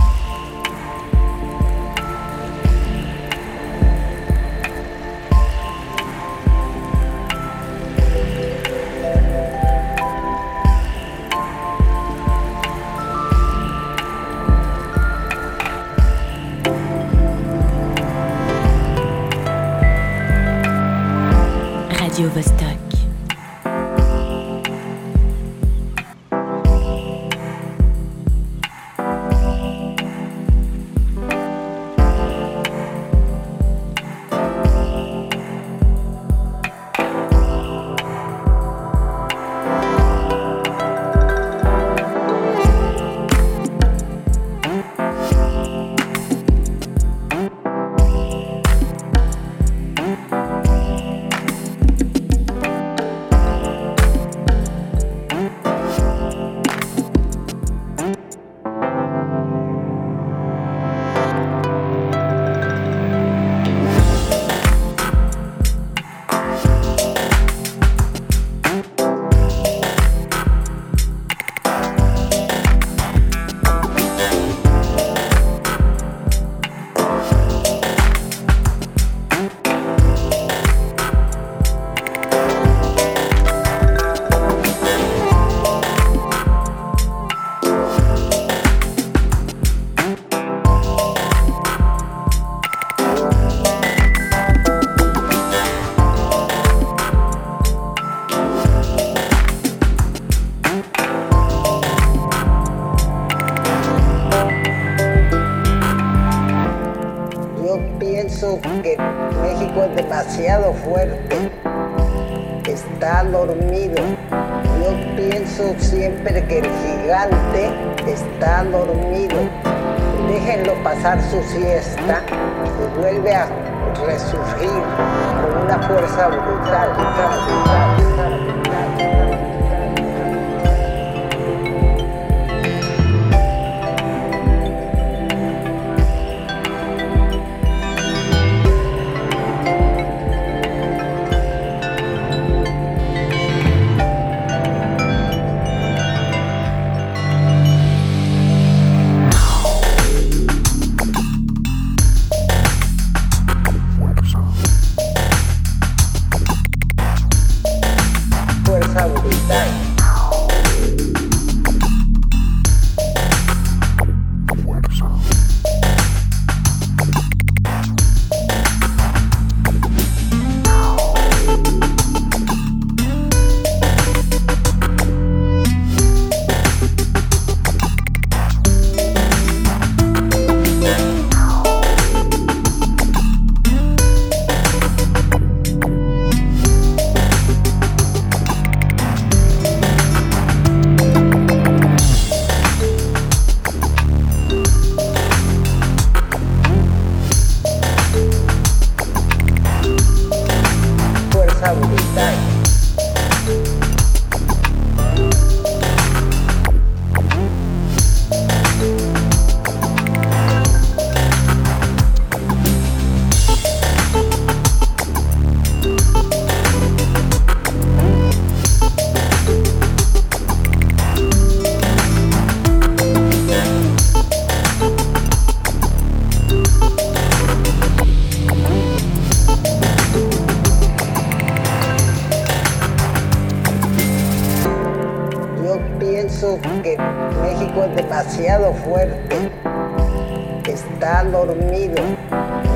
Está 240.71 241.25
dormido. 241.25 242.01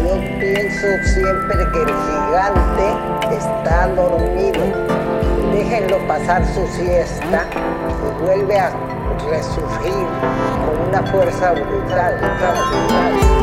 Yo 0.04 0.39
pienso 0.39 0.88
siempre 1.14 1.58
que 1.72 1.82
el 1.82 1.88
gigante 1.88 3.36
está 3.38 3.88
dormido. 3.88 4.60
Déjenlo 5.54 6.06
pasar 6.06 6.46
su 6.46 6.68
siesta 6.68 7.46
y 7.89 8.26
vuelve 8.26 8.60
a 8.60 8.72
resurgir 9.30 10.08
con 10.66 10.89
una 10.89 11.04
fuerza 11.10 11.54
brutal. 11.54 12.18
brutal. 12.20 13.34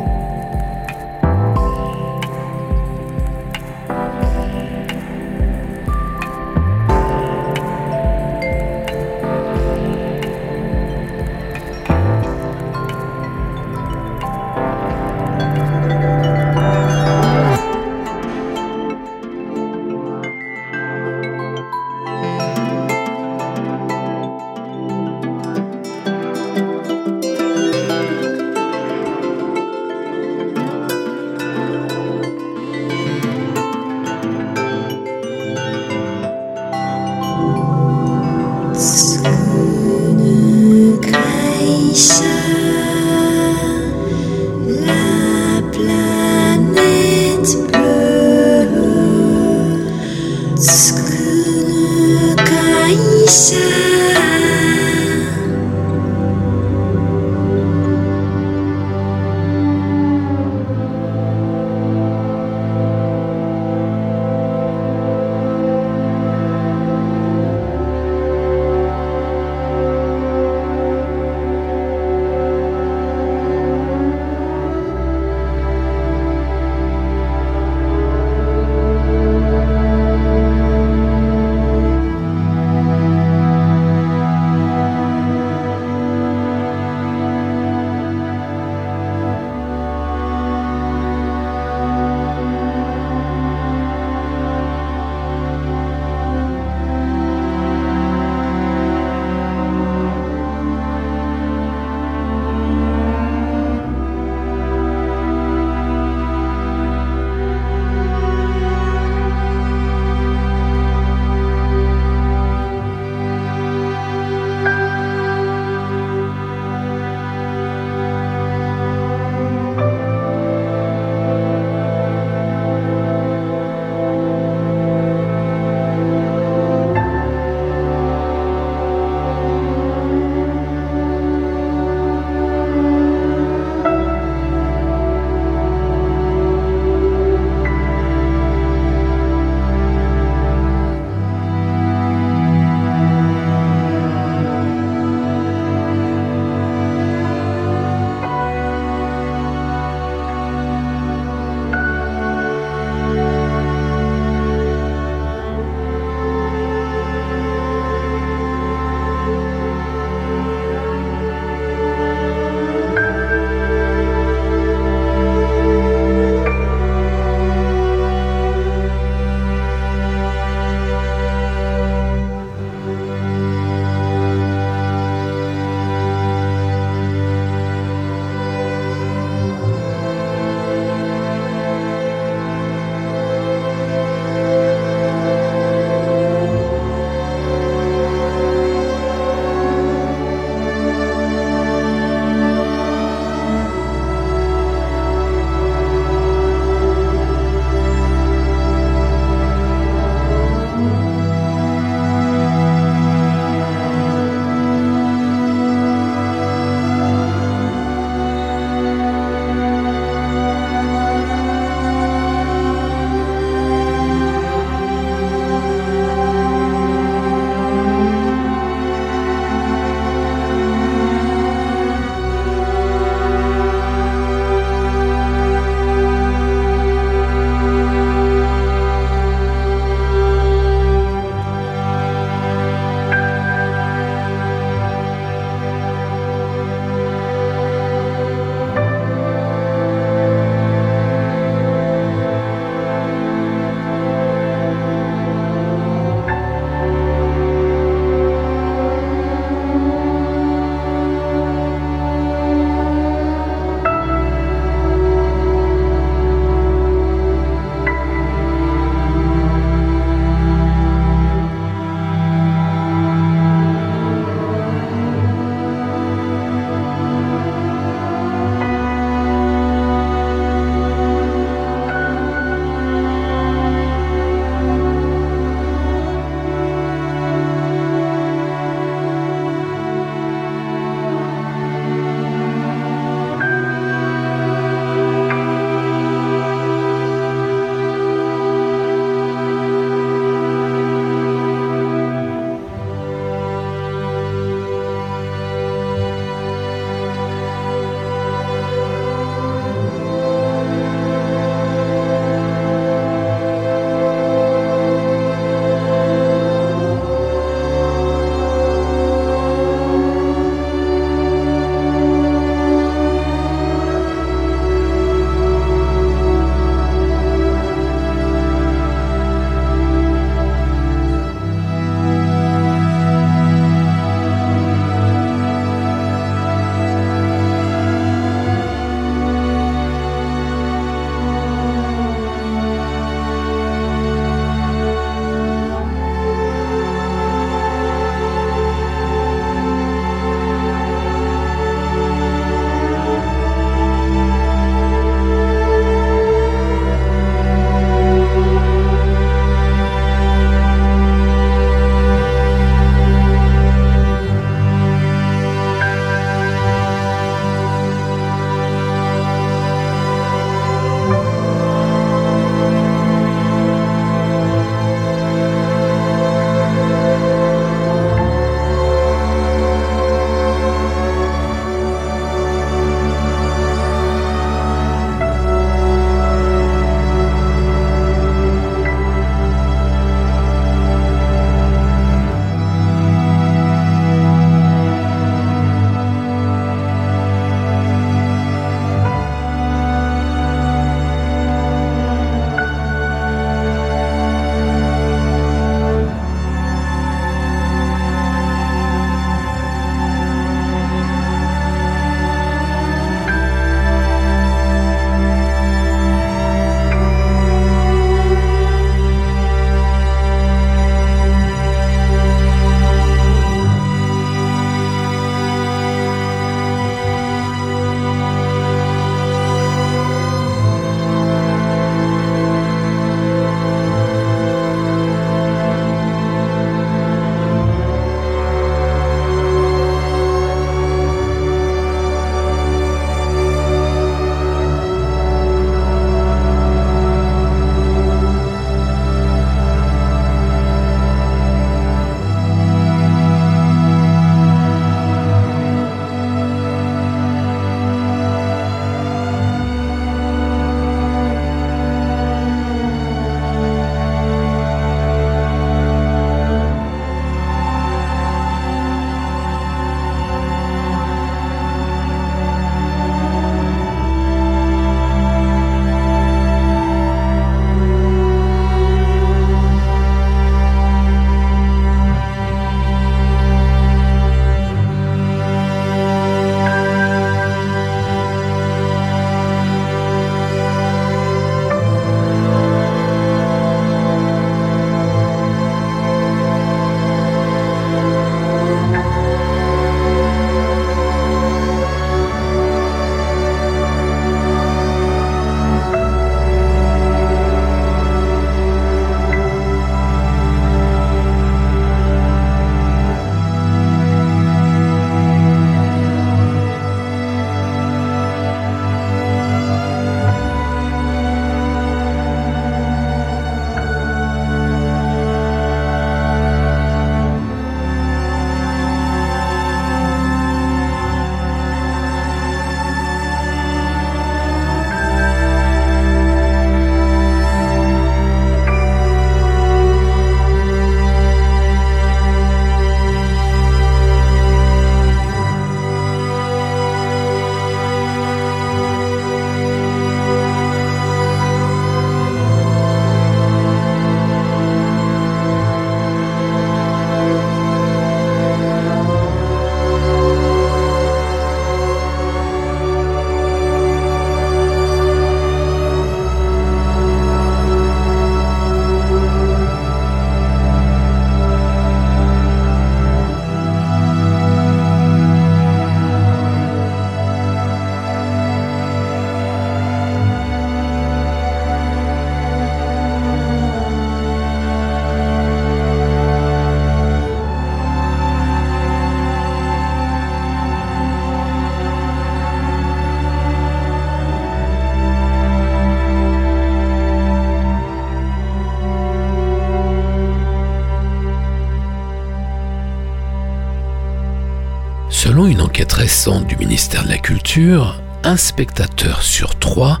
Du 596.46 596.56
ministère 596.58 597.02
de 597.02 597.08
la 597.08 597.18
Culture, 597.18 598.00
un 598.22 598.36
spectateur 598.36 599.20
sur 599.20 599.58
trois 599.58 600.00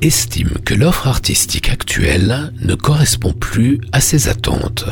estime 0.00 0.50
que 0.64 0.74
l'offre 0.74 1.06
artistique 1.06 1.70
actuelle 1.70 2.52
ne 2.60 2.74
correspond 2.74 3.32
plus 3.32 3.80
à 3.92 4.00
ses 4.00 4.28
attentes. 4.28 4.86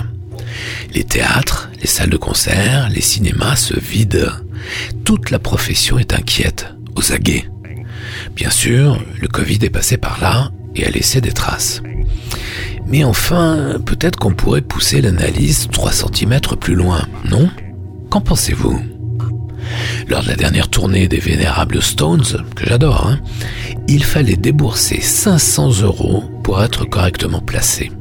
Les 0.95 1.03
théâtres, 1.03 1.69
les 1.81 1.89
salles 1.89 2.11
de 2.11 2.17
concert, 2.17 2.89
les 2.91 3.01
cinémas 3.01 3.57
se 3.57 3.77
vident. 3.77 4.31
Toute 5.05 5.31
la 5.31 5.41
profession 5.41 5.99
est 5.99 6.15
inquiète, 6.15 6.69
aux 6.95 7.13
aguets. 7.13 7.51
Bien 8.37 8.51
sûr, 8.51 9.03
le 9.21 9.27
Covid 9.27 9.59
est 9.63 9.71
passé 9.71 9.97
par 9.97 10.21
là 10.21 10.53
et 10.77 10.87
a 10.87 10.91
laissé 10.91 11.21
des 11.21 11.33
traces. 11.33 11.83
Mais 12.87 13.03
enfin, 13.03 13.81
peut-être 13.85 14.17
qu'on 14.17 14.35
pourrait 14.35 14.63
pousser 14.63 15.01
l'analyse 15.01 15.67
3 15.73 15.91
cm 15.91 16.39
plus 16.61 16.77
loin, 16.77 17.05
non? 17.29 17.51
Qu'en 18.11 18.21
pensez-vous? 18.21 18.81
Lors 20.11 20.25
de 20.25 20.29
la 20.29 20.35
dernière 20.35 20.69
tournée 20.69 21.07
des 21.07 21.21
Vénérables 21.21 21.81
Stones, 21.81 22.45
que 22.57 22.67
j'adore, 22.67 23.07
hein, 23.07 23.21
il 23.87 24.03
fallait 24.03 24.35
débourser 24.35 25.01
500 25.01 25.83
euros 25.83 26.25
pour 26.43 26.61
être 26.65 26.85
correctement 26.85 27.39
placé. 27.39 27.93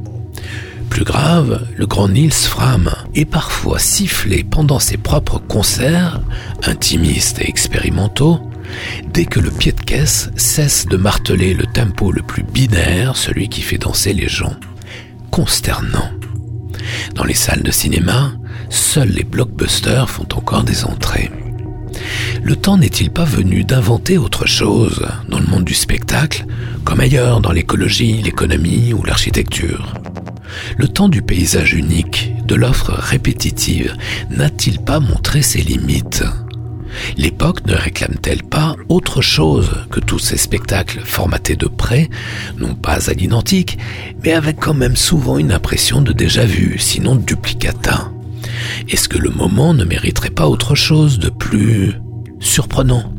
Plus 0.88 1.04
grave, 1.04 1.68
le 1.76 1.86
grand 1.86 2.08
Nils 2.08 2.32
Fram 2.32 2.90
est 3.14 3.26
parfois 3.26 3.78
sifflé 3.78 4.42
pendant 4.42 4.80
ses 4.80 4.96
propres 4.96 5.38
concerts, 5.38 6.20
intimistes 6.64 7.40
et 7.42 7.48
expérimentaux, 7.48 8.40
dès 9.14 9.24
que 9.24 9.38
le 9.38 9.52
pied 9.52 9.70
de 9.70 9.80
caisse 9.80 10.30
cesse 10.34 10.86
de 10.86 10.96
marteler 10.96 11.54
le 11.54 11.66
tempo 11.66 12.10
le 12.10 12.22
plus 12.22 12.42
binaire, 12.42 13.16
celui 13.16 13.48
qui 13.48 13.62
fait 13.62 13.78
danser 13.78 14.14
les 14.14 14.28
gens. 14.28 14.56
Consternant. 15.30 16.10
Dans 17.14 17.24
les 17.24 17.34
salles 17.34 17.62
de 17.62 17.70
cinéma, 17.70 18.32
seuls 18.68 19.10
les 19.10 19.22
blockbusters 19.22 20.10
font 20.10 20.26
encore 20.34 20.64
des 20.64 20.84
entrées. 20.84 21.30
Le 22.42 22.56
temps 22.56 22.78
n'est-il 22.78 23.10
pas 23.10 23.24
venu 23.24 23.64
d'inventer 23.64 24.18
autre 24.18 24.46
chose 24.46 25.06
dans 25.28 25.38
le 25.38 25.46
monde 25.46 25.64
du 25.64 25.74
spectacle, 25.74 26.46
comme 26.84 27.00
ailleurs 27.00 27.40
dans 27.40 27.52
l'écologie, 27.52 28.22
l'économie 28.22 28.92
ou 28.92 29.04
l'architecture? 29.04 29.94
Le 30.76 30.88
temps 30.88 31.08
du 31.08 31.22
paysage 31.22 31.74
unique, 31.74 32.32
de 32.44 32.54
l'offre 32.54 32.92
répétitive, 32.92 33.94
n'a-t-il 34.30 34.80
pas 34.80 35.00
montré 35.00 35.42
ses 35.42 35.60
limites? 35.60 36.24
L'époque 37.16 37.64
ne 37.66 37.74
réclame-t-elle 37.74 38.42
pas 38.42 38.74
autre 38.88 39.22
chose 39.22 39.70
que 39.90 40.00
tous 40.00 40.18
ces 40.18 40.36
spectacles 40.36 41.00
formatés 41.04 41.56
de 41.56 41.68
près, 41.68 42.10
non 42.58 42.74
pas 42.74 43.10
à 43.10 43.14
l'identique, 43.14 43.78
mais 44.24 44.32
avec 44.32 44.56
quand 44.58 44.74
même 44.74 44.96
souvent 44.96 45.38
une 45.38 45.52
impression 45.52 46.00
de 46.00 46.12
déjà-vu, 46.12 46.78
sinon 46.78 47.14
de 47.14 47.22
duplicata? 47.22 48.10
Est-ce 48.88 49.08
que 49.08 49.18
le 49.18 49.30
moment 49.30 49.72
ne 49.72 49.84
mériterait 49.84 50.30
pas 50.30 50.48
autre 50.48 50.74
chose 50.74 51.18
de 51.18 51.28
plus 51.28 51.94
surprenant. 52.40 53.12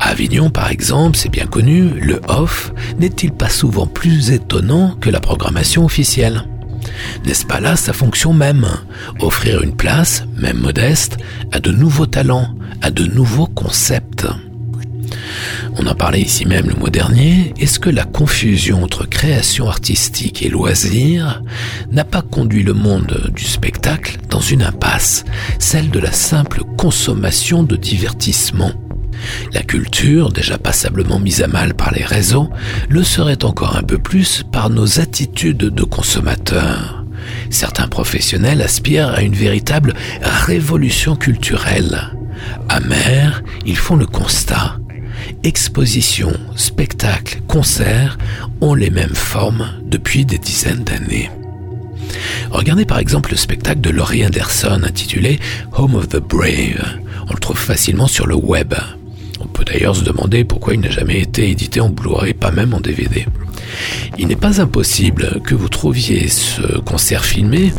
À 0.00 0.10
Avignon, 0.10 0.50
par 0.50 0.70
exemple, 0.70 1.16
c'est 1.16 1.30
bien 1.30 1.46
connu, 1.46 1.88
le 1.88 2.20
off 2.28 2.72
n'est-il 2.98 3.32
pas 3.32 3.48
souvent 3.48 3.86
plus 3.86 4.30
étonnant 4.30 4.94
que 5.00 5.10
la 5.10 5.20
programmation 5.20 5.84
officielle? 5.84 6.44
N'est-ce 7.24 7.46
pas 7.46 7.60
là 7.60 7.76
sa 7.76 7.92
fonction 7.92 8.32
même? 8.32 8.66
Offrir 9.20 9.62
une 9.62 9.74
place, 9.74 10.24
même 10.36 10.58
modeste, 10.58 11.18
à 11.52 11.60
de 11.60 11.70
nouveaux 11.72 12.06
talents, 12.06 12.54
à 12.82 12.90
de 12.90 13.04
nouveaux 13.04 13.46
concepts. 13.46 14.26
On 15.76 15.86
en 15.86 15.94
parlait 15.94 16.20
ici 16.20 16.44
même 16.44 16.68
le 16.68 16.74
mois 16.74 16.90
dernier, 16.90 17.54
est-ce 17.58 17.78
que 17.78 17.90
la 17.90 18.04
confusion 18.04 18.82
entre 18.82 19.08
création 19.08 19.68
artistique 19.68 20.42
et 20.42 20.48
loisir 20.48 21.42
n'a 21.90 22.04
pas 22.04 22.22
conduit 22.22 22.62
le 22.62 22.74
monde 22.74 23.30
du 23.34 23.44
spectacle 23.44 23.77
dans 24.28 24.40
une 24.40 24.62
impasse, 24.62 25.24
celle 25.58 25.90
de 25.90 25.98
la 25.98 26.12
simple 26.12 26.62
consommation 26.76 27.62
de 27.62 27.76
divertissement 27.76 28.72
la 29.52 29.62
culture, 29.62 30.32
déjà 30.32 30.58
passablement 30.58 31.18
mise 31.18 31.42
à 31.42 31.48
mal 31.48 31.74
par 31.74 31.92
les 31.92 32.04
réseaux, 32.04 32.50
le 32.88 33.02
serait 33.02 33.44
encore 33.44 33.76
un 33.76 33.82
peu 33.82 33.98
plus 33.98 34.44
par 34.52 34.70
nos 34.70 35.00
attitudes 35.00 35.56
de 35.58 35.82
consommateurs. 35.84 37.04
Certains 37.50 37.88
professionnels 37.88 38.62
aspirent 38.62 39.10
à 39.10 39.22
une 39.22 39.34
véritable 39.34 39.94
révolution 40.22 41.16
culturelle. 41.16 42.12
Amers, 42.68 43.42
ils 43.66 43.76
font 43.76 43.96
le 43.96 44.06
constat. 44.06 44.76
Expositions, 45.42 46.38
spectacles, 46.54 47.40
concerts 47.48 48.18
ont 48.60 48.74
les 48.74 48.90
mêmes 48.90 49.14
formes 49.14 49.68
depuis 49.84 50.24
des 50.24 50.38
dizaines 50.38 50.84
d'années. 50.84 51.30
Regardez 52.50 52.84
par 52.84 52.98
exemple 52.98 53.30
le 53.30 53.36
spectacle 53.36 53.80
de 53.80 53.90
Laurie 53.90 54.24
Anderson 54.24 54.80
intitulé 54.84 55.38
Home 55.72 55.94
of 55.94 56.08
the 56.08 56.18
Brave. 56.18 56.98
On 57.28 57.32
le 57.32 57.40
trouve 57.40 57.58
facilement 57.58 58.06
sur 58.06 58.26
le 58.26 58.34
web. 58.34 58.74
On 59.40 59.46
peut 59.46 59.64
d'ailleurs 59.64 59.96
se 59.96 60.04
demander 60.04 60.44
pourquoi 60.44 60.74
il 60.74 60.80
n'a 60.80 60.90
jamais 60.90 61.20
été 61.20 61.50
édité 61.50 61.80
en 61.80 61.90
Blu-ray, 61.90 62.34
pas 62.34 62.50
même 62.50 62.74
en 62.74 62.80
DVD. 62.80 63.26
Il 64.18 64.28
n'est 64.28 64.36
pas 64.36 64.60
impossible 64.60 65.40
que 65.44 65.54
vous 65.54 65.68
trouviez 65.68 66.28
ce 66.28 66.78
concert 66.78 67.24
filmé, 67.24 67.72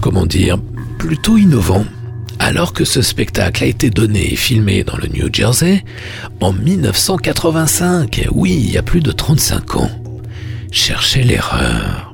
comment 0.00 0.26
dire, 0.26 0.58
plutôt 0.98 1.36
innovant, 1.36 1.84
alors 2.38 2.72
que 2.72 2.84
ce 2.84 3.02
spectacle 3.02 3.64
a 3.64 3.66
été 3.66 3.90
donné 3.90 4.32
et 4.32 4.36
filmé 4.36 4.84
dans 4.84 4.96
le 4.96 5.08
New 5.08 5.28
Jersey 5.32 5.84
en 6.40 6.52
1985, 6.52 8.28
oui, 8.32 8.54
il 8.58 8.70
y 8.70 8.78
a 8.78 8.82
plus 8.82 9.00
de 9.00 9.12
35 9.12 9.76
ans. 9.76 9.90
Cherchez 10.70 11.22
l'erreur. 11.22 12.09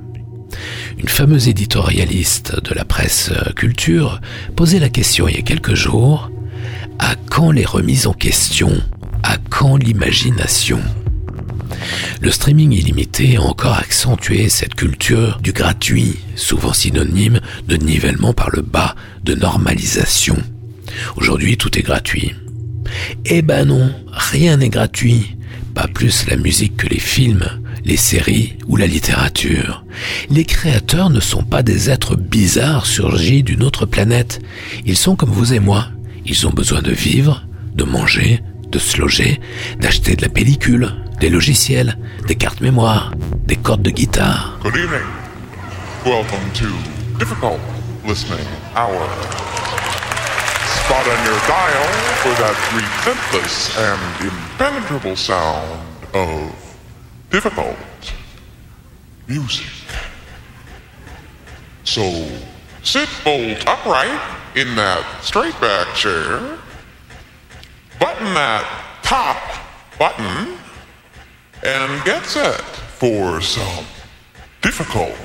Une 1.07 1.13
fameuse 1.13 1.47
éditorialiste 1.47 2.61
de 2.65 2.75
la 2.75 2.85
presse 2.85 3.31
culture 3.55 4.21
posait 4.57 4.81
la 4.81 4.89
question 4.89 5.29
il 5.29 5.37
y 5.37 5.39
a 5.39 5.43
quelques 5.43 5.75
jours, 5.75 6.33
à 6.99 7.15
quand 7.31 7.53
les 7.53 7.65
remises 7.65 8.09
en 8.09 8.13
question 8.13 8.73
À 9.23 9.37
quand 9.39 9.77
l'imagination? 9.77 10.81
Le 12.21 12.31
streaming 12.33 12.73
illimité 12.73 13.37
a 13.37 13.43
encore 13.43 13.79
accentué 13.79 14.49
cette 14.49 14.75
culture 14.75 15.39
du 15.41 15.53
gratuit, 15.53 16.17
souvent 16.35 16.73
synonyme 16.73 17.41
de 17.69 17.77
nivellement 17.77 18.33
par 18.33 18.51
le 18.51 18.63
bas, 18.63 18.97
de 19.23 19.37
normalisation. 19.37 20.37
Aujourd'hui, 21.15 21.57
tout 21.57 21.79
est 21.79 21.83
gratuit. 21.83 22.35
Eh 23.27 23.43
ben 23.43 23.65
non, 23.67 23.93
rien 24.11 24.57
n'est 24.57 24.71
gratuit. 24.71 25.37
Pas 25.73 25.87
plus 25.87 26.27
la 26.27 26.37
musique 26.37 26.77
que 26.77 26.89
les 26.89 26.99
films, 26.99 27.49
les 27.87 27.97
séries 27.97 28.59
ou 28.67 28.77
la 28.77 28.87
littérature. 28.87 29.85
Les 30.29 30.45
créateurs 30.45 31.09
ne 31.09 31.21
sont 31.21 31.45
pas 31.45 31.63
des 31.63 31.89
êtres 31.89 32.17
bizarres 32.17 32.85
surgis 32.85 33.45
d'une 33.45 33.63
autre 33.63 33.87
planète. 33.87 34.41
Ils 34.85 34.97
sont 34.97 35.15
comme 35.15 35.31
vous 35.31 35.55
et 35.55 35.61
moi. 35.61 35.87
Ils 36.25 36.47
ont 36.49 36.51
besoin 36.51 36.83
de 36.83 36.91
vivre, 36.91 37.47
de 37.75 37.85
manger, 37.85 38.43
de 38.71 38.81
se 38.81 38.99
loger, 38.99 39.41
d'acheter 39.79 40.17
de 40.17 40.23
la 40.23 40.29
pellicule, 40.29 40.97
des 41.21 41.31
logiciels, 41.31 41.97
des 42.27 42.35
cartes 42.35 42.61
mémoire, 42.61 43.13
des 43.47 43.57
cordes 43.57 43.83
de 43.83 43.91
guitare. 43.91 44.59
Good 44.65 44.75
evening. 44.75 45.07
Welcome 46.05 46.51
to 46.55 46.67
Difficult 47.21 47.61
Listening 48.05 48.47
Hour. 48.75 49.07
Spot 50.83 51.07
on 51.07 51.25
your 51.25 51.41
dial 51.47 51.87
for 52.23 52.35
that 52.35 52.57
relentless 52.75 53.79
and 53.79 54.27
impenetrable 54.27 55.17
sound 55.17 55.79
of 56.15 56.66
difficult 57.31 57.77
music. 59.27 59.67
So 61.85 62.29
sit 62.83 63.09
bolt 63.25 63.67
upright 63.67 64.21
in 64.55 64.75
that 64.77 65.05
straight 65.23 65.59
back 65.61 65.95
chair, 65.95 66.59
button 67.99 68.35
that 68.35 68.65
top 69.03 69.37
button, 69.99 70.57
and 71.63 72.05
get 72.05 72.25
set 72.25 72.61
for 72.61 73.41
some 73.41 73.85
difficult 74.63 75.17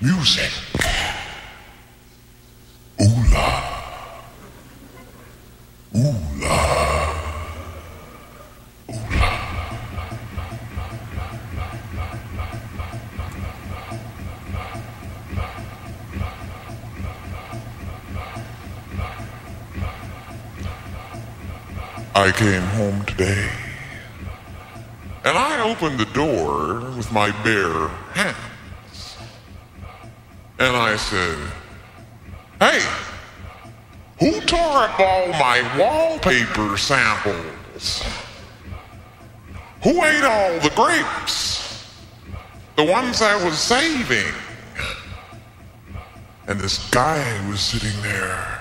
music. 0.00 0.71
I 22.22 22.30
came 22.30 22.62
home 22.78 23.04
today 23.04 23.50
and 25.24 25.36
I 25.36 25.68
opened 25.68 25.98
the 25.98 26.04
door 26.14 26.78
with 26.96 27.10
my 27.10 27.32
bare 27.42 27.88
hands. 28.14 29.16
And 30.60 30.76
I 30.76 30.94
said, 30.94 31.36
Hey, 32.60 32.80
who 34.20 34.40
tore 34.42 34.84
up 34.84 35.00
all 35.00 35.28
my 35.30 35.64
wallpaper 35.76 36.76
samples? 36.76 38.04
Who 39.82 39.90
ate 40.04 40.22
all 40.22 40.60
the 40.60 40.70
grapes? 40.76 41.92
The 42.76 42.84
ones 42.84 43.20
I 43.20 43.34
was 43.44 43.58
saving. 43.58 44.32
And 46.46 46.60
this 46.60 46.88
guy 46.90 47.48
was 47.48 47.60
sitting 47.60 48.00
there. 48.00 48.60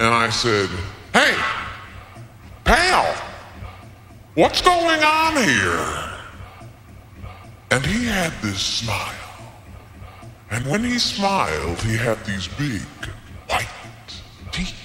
And 0.00 0.08
I 0.08 0.30
said, 0.30 0.68
What's 4.36 4.60
going 4.60 5.02
on 5.02 5.32
here? 5.42 6.10
And 7.70 7.86
he 7.86 8.04
had 8.04 8.34
this 8.42 8.60
smile. 8.60 9.14
And 10.50 10.66
when 10.66 10.84
he 10.84 10.98
smiled, 10.98 11.78
he 11.78 11.96
had 11.96 12.22
these 12.26 12.46
big 12.46 12.82
white 13.48 13.66
teeth. 14.52 14.76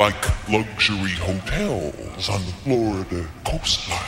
Like 0.00 0.48
luxury 0.48 1.12
hotels 1.12 2.28
on 2.28 2.44
the 2.44 2.52
Florida 2.64 3.24
coastline. 3.46 4.00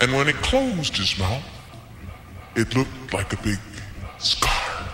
And 0.00 0.10
when 0.14 0.26
he 0.26 0.32
closed 0.32 0.96
his 0.96 1.18
mouth, 1.18 1.44
it 2.56 2.74
looked 2.74 3.12
like 3.12 3.34
a 3.34 3.42
big 3.42 3.58
scar. 4.16 4.88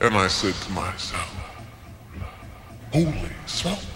And 0.00 0.14
I 0.14 0.28
said 0.28 0.54
to 0.54 0.70
myself, 0.70 1.34
Holy 2.92 3.32
smokes. 3.46 3.87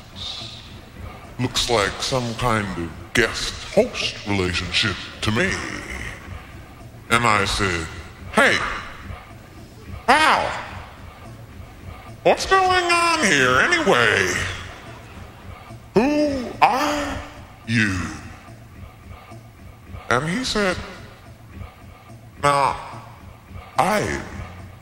Looks 1.40 1.70
like 1.70 1.92
some 2.02 2.34
kind 2.34 2.66
of 2.78 2.90
guest 3.14 3.52
host 3.74 4.26
relationship 4.26 4.96
to 5.22 5.30
me. 5.30 5.50
And 7.10 7.24
I 7.24 7.44
said, 7.44 7.86
Hey, 8.32 8.56
Al, 10.09 10.50
what's 12.22 12.46
going 12.46 12.84
on 12.84 13.24
here 13.24 13.60
anyway? 13.60 14.32
Who 15.94 16.48
are 16.60 17.18
you? 17.66 17.98
And 20.10 20.28
he 20.28 20.44
said, 20.44 20.76
Now, 22.42 22.76
I'm 23.78 24.22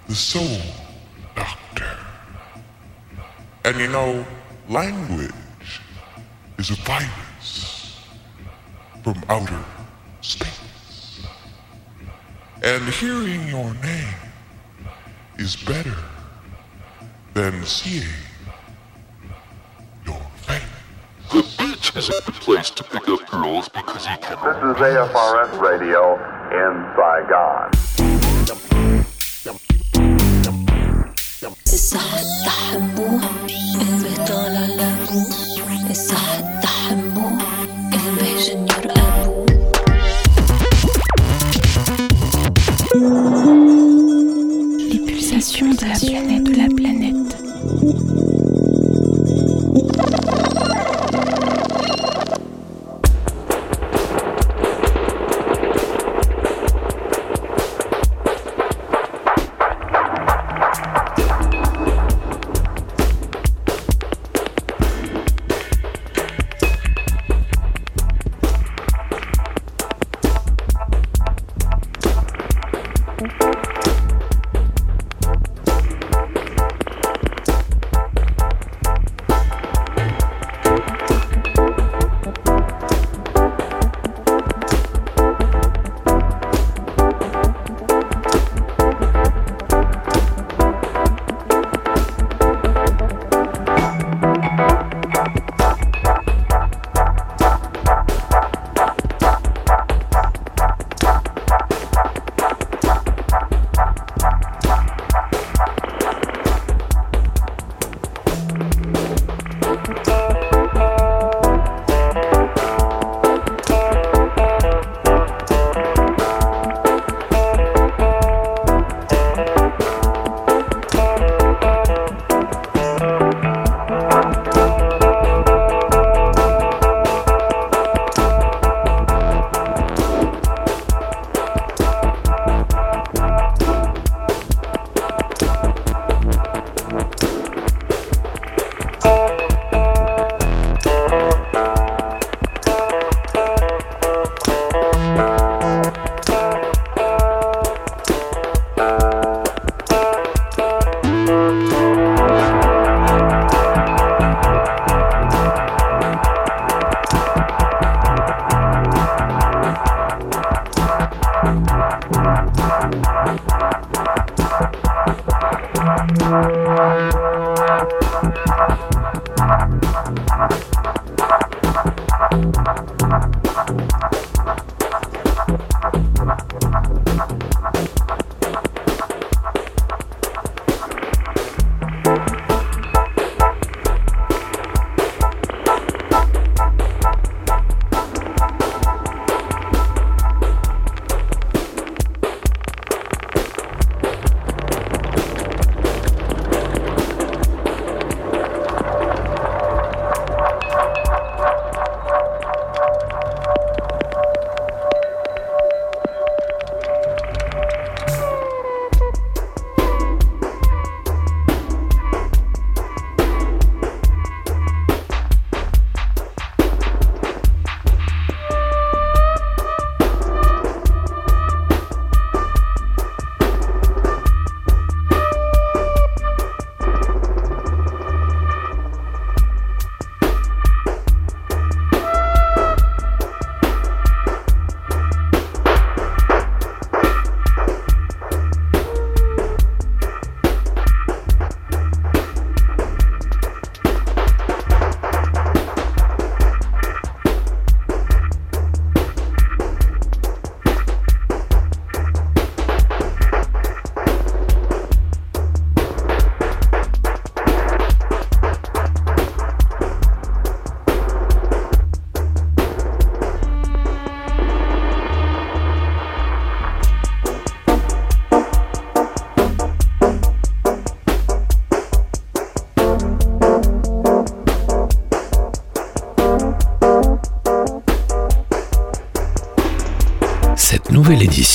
the 0.09 0.15
soul 0.15 0.59
doctor. 1.35 1.97
And 3.65 3.79
you 3.79 3.89
know, 3.89 4.25
language 4.69 5.31
is 6.60 6.70
a 6.72 6.76
virus 6.84 8.00
from 9.04 9.24
outer 9.30 9.64
space. 10.22 11.26
And 12.64 12.84
hearing 12.90 13.48
your 13.48 13.74
name 13.76 14.16
is 15.38 15.56
better 15.56 15.96
than 17.34 17.64
seeing 17.66 18.04
your 20.06 20.22
face. 20.38 20.64
The 21.32 21.44
beach 21.58 21.96
is 21.96 22.10
a 22.10 22.22
good 22.26 22.36
place 22.36 22.70
to 22.72 22.84
pick 22.84 23.08
up 23.08 23.30
girls 23.30 23.70
because 23.70 24.08
you 24.08 24.18
can. 24.22 24.38
This 24.46 24.58
is 24.58 24.82
AFRS 24.82 25.60
Radio 25.62 26.16
in 26.52 26.74
Saigon. 26.96 27.72
الصح 31.74 32.22
تحبوه 32.46 33.22
قلبي 33.22 34.16
طالع 34.28 34.66
لابوه 34.66 35.90
الصح 35.90 36.49
de 45.61 45.87
la 45.87 45.95
planète, 45.95 46.43
de 46.43 46.57
la 46.57 46.69
planète. 46.69 46.90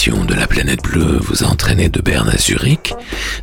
De 0.05 0.35
la 0.35 0.45
planète 0.45 0.83
bleue 0.83 1.17
vous 1.19 1.43
a 1.43 1.47
entraîné 1.47 1.89
de 1.89 1.99
Berne 1.99 2.29
à 2.29 2.37
Zurich, 2.37 2.93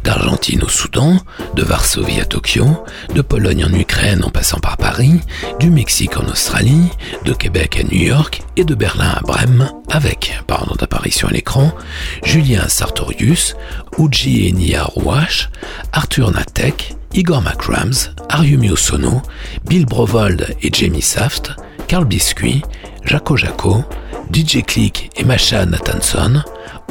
d'Argentine 0.04 0.62
au 0.62 0.68
Soudan, 0.68 1.16
de 1.56 1.62
Varsovie 1.64 2.20
à 2.20 2.24
Tokyo, 2.24 2.84
de 3.12 3.20
Pologne 3.20 3.64
en 3.64 3.72
Ukraine 3.74 4.22
en 4.22 4.30
passant 4.30 4.60
par 4.60 4.76
Paris, 4.76 5.20
du 5.58 5.70
Mexique 5.70 6.16
en 6.16 6.24
Australie, 6.30 6.90
de 7.24 7.32
Québec 7.32 7.80
à 7.80 7.82
New 7.82 8.00
York 8.00 8.42
et 8.56 8.62
de 8.62 8.76
Berlin 8.76 9.12
à 9.16 9.20
Brême 9.22 9.70
avec, 9.90 10.40
pardon 10.46 10.76
d'apparition 10.76 11.26
à 11.26 11.32
l'écran, 11.32 11.74
Julien 12.22 12.68
Sartorius, 12.68 13.56
Uji 13.98 14.48
Enia 14.48 14.84
Rouache, 14.84 15.50
Arthur 15.92 16.30
Natek, 16.30 16.94
Igor 17.12 17.42
McRams, 17.42 18.14
Ariumi 18.28 18.70
Osono, 18.70 19.20
Bill 19.64 19.84
Brovold 19.84 20.54
et 20.62 20.70
Jamie 20.72 21.02
Saft, 21.02 21.50
Carl 21.88 22.04
Biscuit, 22.04 22.62
Jaco 23.04 23.36
Jaco, 23.36 23.84
DJ 24.32 24.62
Click 24.64 25.10
et 25.16 25.24
Macha 25.24 25.66
Nathanson, 25.66 26.42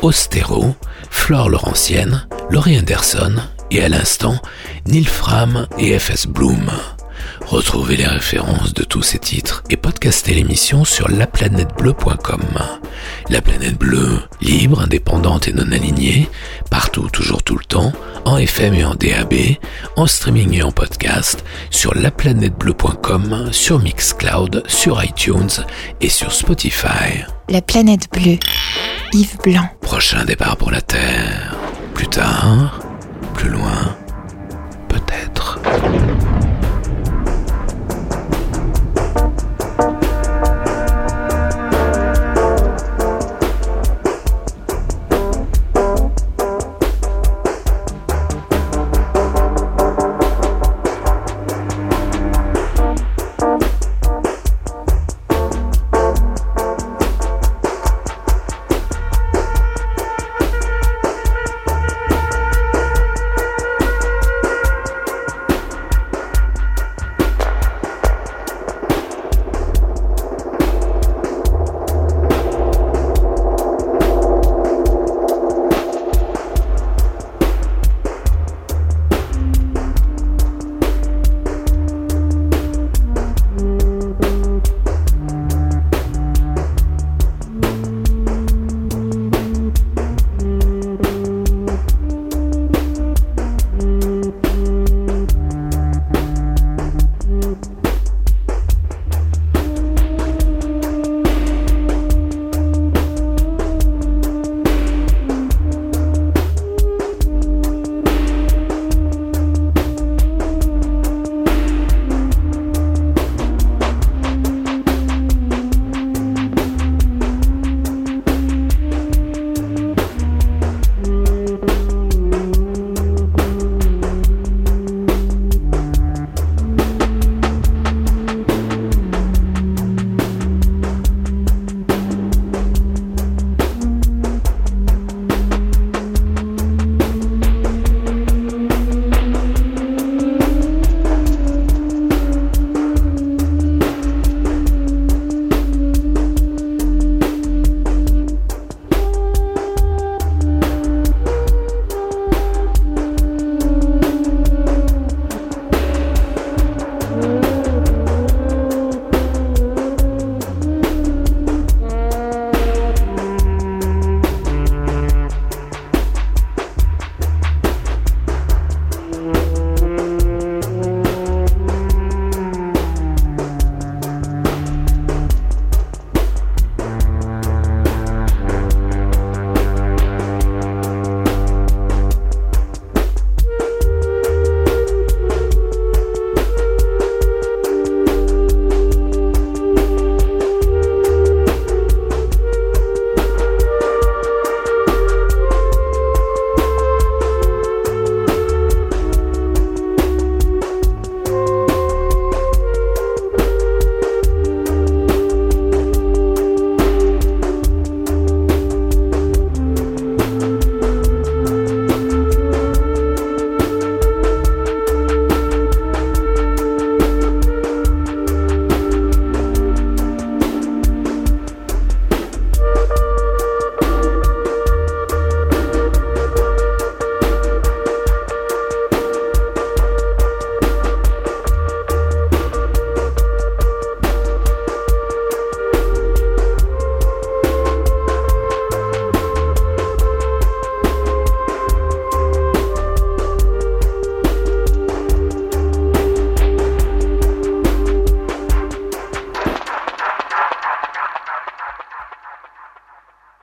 Ostero, 0.02 0.76
Flore 1.12 1.50
Laurentienne, 1.50 2.28
Laurie 2.50 2.78
Anderson 2.78 3.36
et 3.70 3.84
à 3.84 3.90
l'instant 3.90 4.36
Neil 4.88 5.06
Fram 5.06 5.68
et 5.78 5.98
FS 5.98 6.26
Bloom. 6.26 6.72
Retrouvez 7.52 7.98
les 7.98 8.08
références 8.08 8.74
de 8.74 8.86
tous 8.86 9.02
ces 9.02 9.20
titres 9.20 9.62
et 9.70 9.76
podcastez 9.76 10.34
l'émission 10.34 10.86
sur 10.86 11.10
laplanètebleu.com. 11.10 12.42
La 13.28 13.42
planète 13.42 13.78
bleue, 13.78 14.22
libre, 14.40 14.80
indépendante 14.80 15.50
et 15.50 15.54
non 15.54 15.70
alignée, 15.70 16.30
partout, 16.70 17.10
toujours 17.10 17.44
tout 17.44 17.58
le 17.58 17.66
temps, 17.66 17.92
en 18.24 18.38
FM 18.38 18.74
et 18.76 18.86
en 18.86 18.96
DAB, 18.96 19.34
en 19.98 20.08
streaming 20.08 20.54
et 20.54 20.64
en 20.64 20.72
podcast, 20.72 21.44
sur 21.72 21.94
laplanètebleu.com, 21.94 23.50
sur 23.52 23.80
Mixcloud, 23.80 24.64
sur 24.68 25.04
iTunes 25.04 25.52
et 26.00 26.10
sur 26.10 26.32
Spotify. 26.32 27.26
La 27.50 27.62
planète 27.62 28.08
bleue. 28.14 28.40
Yves 29.12 29.40
Blanc. 29.44 29.68
Prochain 29.82 30.24
départ 30.24 30.56
pour 30.56 30.72
la 30.72 30.80
Terre. 30.80 31.58
Plus 31.96 32.08
tard, 32.08 32.80
plus 33.34 33.50
loin, 33.50 33.98
peut-être. 34.88 35.60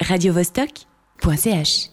radiovostok.ch 0.09 1.88